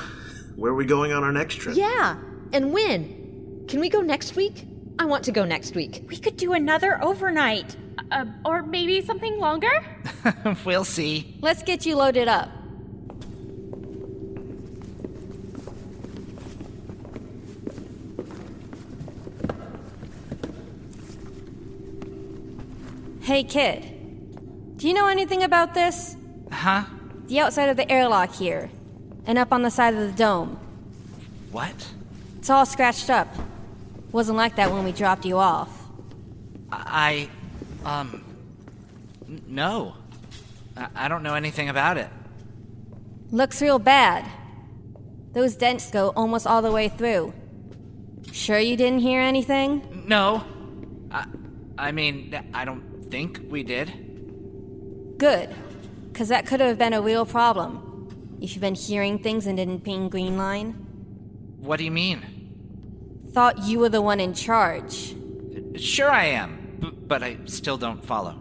where 0.54 0.72
are 0.72 0.76
we 0.76 0.86
going 0.86 1.12
on 1.12 1.24
our 1.24 1.32
next 1.32 1.56
trip? 1.56 1.76
Yeah. 1.76 2.16
And 2.52 2.72
when? 2.72 3.64
Can 3.66 3.80
we 3.80 3.88
go 3.88 4.00
next 4.00 4.36
week? 4.36 4.66
I 4.98 5.04
want 5.04 5.24
to 5.24 5.32
go 5.32 5.44
next 5.44 5.74
week. 5.74 6.04
We 6.08 6.16
could 6.16 6.36
do 6.36 6.52
another 6.52 7.02
overnight. 7.02 7.76
Uh, 8.10 8.24
or 8.44 8.62
maybe 8.62 9.00
something 9.00 9.38
longer? 9.38 9.70
we'll 10.64 10.84
see. 10.84 11.36
Let's 11.40 11.62
get 11.62 11.84
you 11.86 11.96
loaded 11.96 12.28
up. 12.28 12.50
Hey, 23.28 23.44
kid. 23.44 24.78
Do 24.78 24.88
you 24.88 24.94
know 24.94 25.06
anything 25.06 25.42
about 25.42 25.74
this? 25.74 26.16
Huh? 26.50 26.84
The 27.26 27.40
outside 27.40 27.68
of 27.68 27.76
the 27.76 27.90
airlock 27.92 28.32
here, 28.32 28.70
and 29.26 29.36
up 29.36 29.52
on 29.52 29.60
the 29.60 29.70
side 29.70 29.92
of 29.92 30.00
the 30.00 30.12
dome. 30.16 30.58
What? 31.52 31.74
It's 32.38 32.48
all 32.48 32.64
scratched 32.64 33.10
up. 33.10 33.28
Wasn't 34.12 34.38
like 34.38 34.56
that 34.56 34.72
when 34.72 34.82
we 34.82 34.92
dropped 34.92 35.26
you 35.26 35.36
off. 35.36 35.68
I. 36.72 37.28
Um. 37.84 38.24
No. 39.46 39.94
I, 40.76 40.88
I 40.94 41.08
don't 41.08 41.22
know 41.22 41.34
anything 41.34 41.68
about 41.68 41.96
it. 41.96 42.08
Looks 43.30 43.60
real 43.60 43.78
bad. 43.78 44.26
Those 45.32 45.56
dents 45.56 45.90
go 45.90 46.12
almost 46.16 46.46
all 46.46 46.62
the 46.62 46.72
way 46.72 46.88
through. 46.88 47.34
Sure 48.32 48.58
you 48.58 48.76
didn't 48.76 49.00
hear 49.00 49.20
anything? 49.20 50.04
No. 50.06 50.44
I, 51.10 51.26
I 51.76 51.92
mean, 51.92 52.38
I 52.54 52.64
don't 52.64 53.10
think 53.10 53.40
we 53.48 53.62
did. 53.62 55.16
Good. 55.18 55.54
Because 56.12 56.28
that 56.28 56.46
could 56.46 56.60
have 56.60 56.78
been 56.78 56.92
a 56.92 57.00
real 57.00 57.26
problem. 57.26 57.84
If 58.40 58.54
you've 58.54 58.60
been 58.60 58.74
hearing 58.74 59.18
things 59.18 59.46
and 59.46 59.56
didn't 59.56 59.80
ping 59.80 60.08
green 60.08 60.36
line. 60.36 60.72
What 61.58 61.78
do 61.78 61.84
you 61.84 61.90
mean? 61.90 62.24
Thought 63.32 63.64
you 63.64 63.78
were 63.78 63.88
the 63.88 64.00
one 64.00 64.20
in 64.20 64.32
charge. 64.32 65.14
Sure, 65.76 66.10
I 66.10 66.24
am, 66.26 66.57
but 67.08 67.22
I 67.22 67.38
still 67.46 67.78
don't 67.78 68.04
follow. 68.04 68.38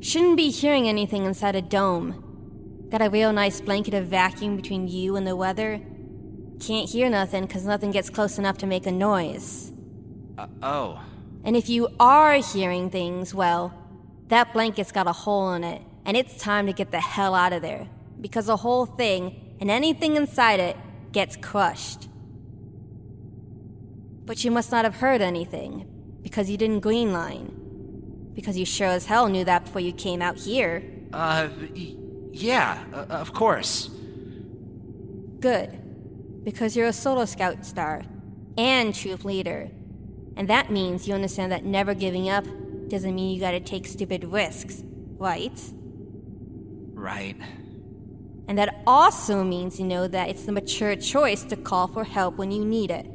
Shouldn't 0.00 0.36
be 0.36 0.50
hearing 0.50 0.88
anything 0.88 1.24
inside 1.24 1.54
a 1.54 1.62
dome. 1.62 2.88
Got 2.90 3.02
a 3.02 3.10
real 3.10 3.32
nice 3.32 3.60
blanket 3.60 3.94
of 3.94 4.06
vacuum 4.06 4.56
between 4.56 4.88
you 4.88 5.16
and 5.16 5.26
the 5.26 5.36
weather. 5.36 5.80
Can't 6.58 6.88
hear 6.88 7.08
nothing 7.08 7.46
because 7.46 7.64
nothing 7.64 7.90
gets 7.92 8.10
close 8.10 8.38
enough 8.38 8.58
to 8.58 8.66
make 8.66 8.86
a 8.86 8.92
noise. 8.92 9.72
Uh, 10.36 10.46
oh. 10.62 11.00
And 11.44 11.56
if 11.56 11.68
you 11.68 11.88
are 11.98 12.34
hearing 12.34 12.90
things, 12.90 13.32
well, 13.32 13.72
that 14.28 14.52
blanket's 14.52 14.92
got 14.92 15.06
a 15.06 15.12
hole 15.12 15.52
in 15.52 15.64
it, 15.64 15.82
and 16.04 16.16
it's 16.16 16.36
time 16.36 16.66
to 16.66 16.72
get 16.72 16.90
the 16.90 17.00
hell 17.00 17.34
out 17.34 17.52
of 17.52 17.62
there. 17.62 17.88
Because 18.20 18.46
the 18.46 18.56
whole 18.56 18.86
thing, 18.86 19.56
and 19.60 19.70
anything 19.70 20.16
inside 20.16 20.60
it, 20.60 20.76
gets 21.12 21.36
crushed. 21.36 22.08
But 24.24 24.44
you 24.44 24.50
must 24.50 24.70
not 24.70 24.84
have 24.84 24.96
heard 24.96 25.20
anything, 25.20 25.89
because 26.22 26.50
you 26.50 26.56
didn't 26.56 26.80
green 26.80 27.12
line. 27.12 27.56
Because 28.34 28.56
you 28.56 28.64
sure 28.64 28.88
as 28.88 29.06
hell 29.06 29.28
knew 29.28 29.44
that 29.44 29.64
before 29.64 29.80
you 29.80 29.92
came 29.92 30.22
out 30.22 30.36
here. 30.36 30.82
Uh, 31.12 31.48
y- 31.74 31.96
yeah, 32.32 32.84
uh, 32.92 33.06
of 33.10 33.32
course. 33.32 33.90
Good. 35.40 35.78
Because 36.44 36.76
you're 36.76 36.86
a 36.86 36.92
solo 36.92 37.24
scout 37.24 37.66
star, 37.66 38.02
and 38.56 38.94
troop 38.94 39.24
leader. 39.24 39.70
And 40.36 40.48
that 40.48 40.70
means 40.70 41.08
you 41.08 41.14
understand 41.14 41.52
that 41.52 41.64
never 41.64 41.92
giving 41.94 42.28
up 42.28 42.44
doesn't 42.88 43.14
mean 43.14 43.34
you 43.34 43.40
gotta 43.40 43.60
take 43.60 43.86
stupid 43.86 44.24
risks, 44.24 44.82
right? 45.16 45.60
Right. 46.94 47.36
And 48.48 48.58
that 48.58 48.82
also 48.86 49.44
means 49.44 49.78
you 49.78 49.86
know 49.86 50.08
that 50.08 50.28
it's 50.28 50.44
the 50.44 50.52
mature 50.52 50.96
choice 50.96 51.44
to 51.44 51.56
call 51.56 51.88
for 51.88 52.04
help 52.04 52.36
when 52.36 52.50
you 52.50 52.64
need 52.64 52.90
it, 52.90 53.06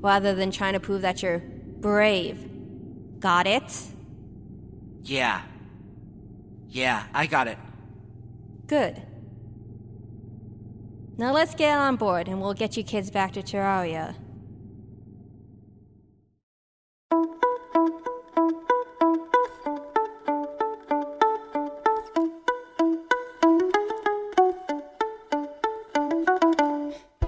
rather 0.00 0.34
than 0.34 0.50
trying 0.50 0.72
to 0.72 0.80
prove 0.80 1.02
that 1.02 1.22
you're 1.22 1.42
brave. 1.84 3.20
Got 3.20 3.46
it? 3.46 3.70
Yeah. 5.02 5.42
Yeah, 6.70 7.04
I 7.12 7.26
got 7.26 7.46
it. 7.46 7.58
Good. 8.66 9.02
Now 11.18 11.34
let's 11.34 11.54
get 11.54 11.76
on 11.76 11.96
board 11.96 12.26
and 12.26 12.40
we'll 12.40 12.54
get 12.54 12.78
you 12.78 12.84
kids 12.84 13.10
back 13.10 13.32
to 13.32 13.42
Terraria. 13.42 14.14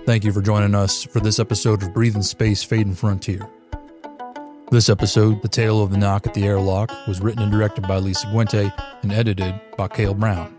Thank 0.07 0.25
you 0.25 0.33
for 0.33 0.41
joining 0.41 0.75
us 0.75 1.05
for 1.05 1.21
this 1.21 1.39
episode 1.39 1.83
of 1.83 1.93
Breathe 1.93 2.17
in 2.17 2.23
Space, 2.23 2.63
Fading 2.65 2.95
Frontier. 2.95 3.51
This 4.71 4.89
episode, 4.89 5.43
The 5.43 5.49
Tale 5.49 5.81
of 5.81 5.91
the 5.91 5.97
Knock 5.97 6.27
at 6.27 6.35
the 6.35 6.45
Airlock, 6.45 6.91
was 7.07 7.21
written 7.21 7.43
and 7.43 7.53
directed 7.53 7.87
by 7.87 7.99
Lisa 7.99 8.27
Guente 8.27 8.71
and 9.03 9.13
edited 9.13 9.55
by 9.77 9.89
Cale 9.89 10.15
Brown. 10.15 10.55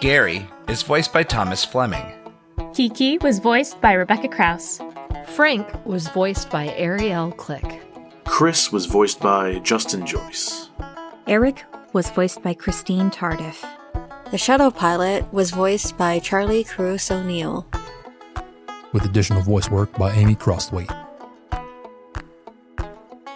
Gary 0.00 0.48
is 0.68 0.82
voiced 0.82 1.12
by 1.12 1.22
Thomas 1.24 1.64
Fleming. 1.64 2.06
Kiki 2.72 3.18
was 3.18 3.40
voiced 3.40 3.80
by 3.80 3.94
Rebecca 3.94 4.28
Krause. 4.28 4.80
Frank 5.34 5.66
was 5.84 6.08
voiced 6.08 6.50
by 6.50 6.68
Ariel 6.76 7.32
Click. 7.32 7.82
Chris 8.26 8.70
was 8.70 8.86
voiced 8.86 9.20
by 9.20 9.58
Justin 9.60 10.06
Joyce. 10.06 10.68
Eric 11.26 11.64
was 11.92 12.10
voiced 12.10 12.42
by 12.42 12.54
Christine 12.54 13.10
Tardif. 13.10 13.64
The 14.30 14.38
shuttle 14.38 14.70
pilot 14.70 15.30
was 15.32 15.50
voiced 15.50 15.96
by 15.96 16.20
Charlie 16.20 16.64
Cruz 16.64 17.10
O'Neill. 17.10 17.66
with 18.92 19.04
additional 19.04 19.42
voice 19.42 19.68
work 19.68 19.92
by 19.94 20.12
Amy 20.12 20.36
Crosthwaite. 20.36 21.03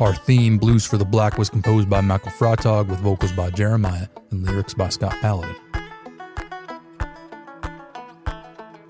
Our 0.00 0.14
theme, 0.14 0.58
Blues 0.58 0.86
for 0.86 0.96
the 0.96 1.04
Black, 1.04 1.38
was 1.38 1.50
composed 1.50 1.90
by 1.90 2.00
Michael 2.00 2.30
Freitag 2.30 2.86
with 2.88 3.00
vocals 3.00 3.32
by 3.32 3.50
Jeremiah 3.50 4.06
and 4.30 4.44
lyrics 4.44 4.72
by 4.72 4.90
Scott 4.90 5.16
Paladin. 5.20 5.56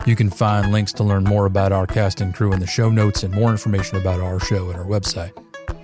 You 0.06 0.16
can 0.16 0.30
find 0.30 0.70
links 0.70 0.92
to 0.94 1.04
learn 1.04 1.24
more 1.24 1.46
about 1.46 1.72
our 1.72 1.86
cast 1.86 2.20
and 2.20 2.34
crew 2.34 2.52
in 2.52 2.60
the 2.60 2.66
show 2.66 2.90
notes 2.90 3.22
and 3.22 3.32
more 3.32 3.50
information 3.50 3.96
about 3.98 4.20
our 4.20 4.38
show 4.40 4.70
at 4.70 4.76
our 4.76 4.84
website, 4.84 5.32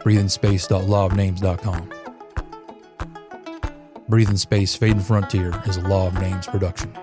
breatheinspace.lawofnames.com. 0.02 1.90
Breathe 4.08 4.28
in 4.30 4.36
Space, 4.36 4.74
Fading 4.76 5.00
Frontier 5.00 5.62
is 5.66 5.78
a 5.78 5.82
Law 5.82 6.06
of 6.06 6.14
Names 6.14 6.46
production. 6.46 6.94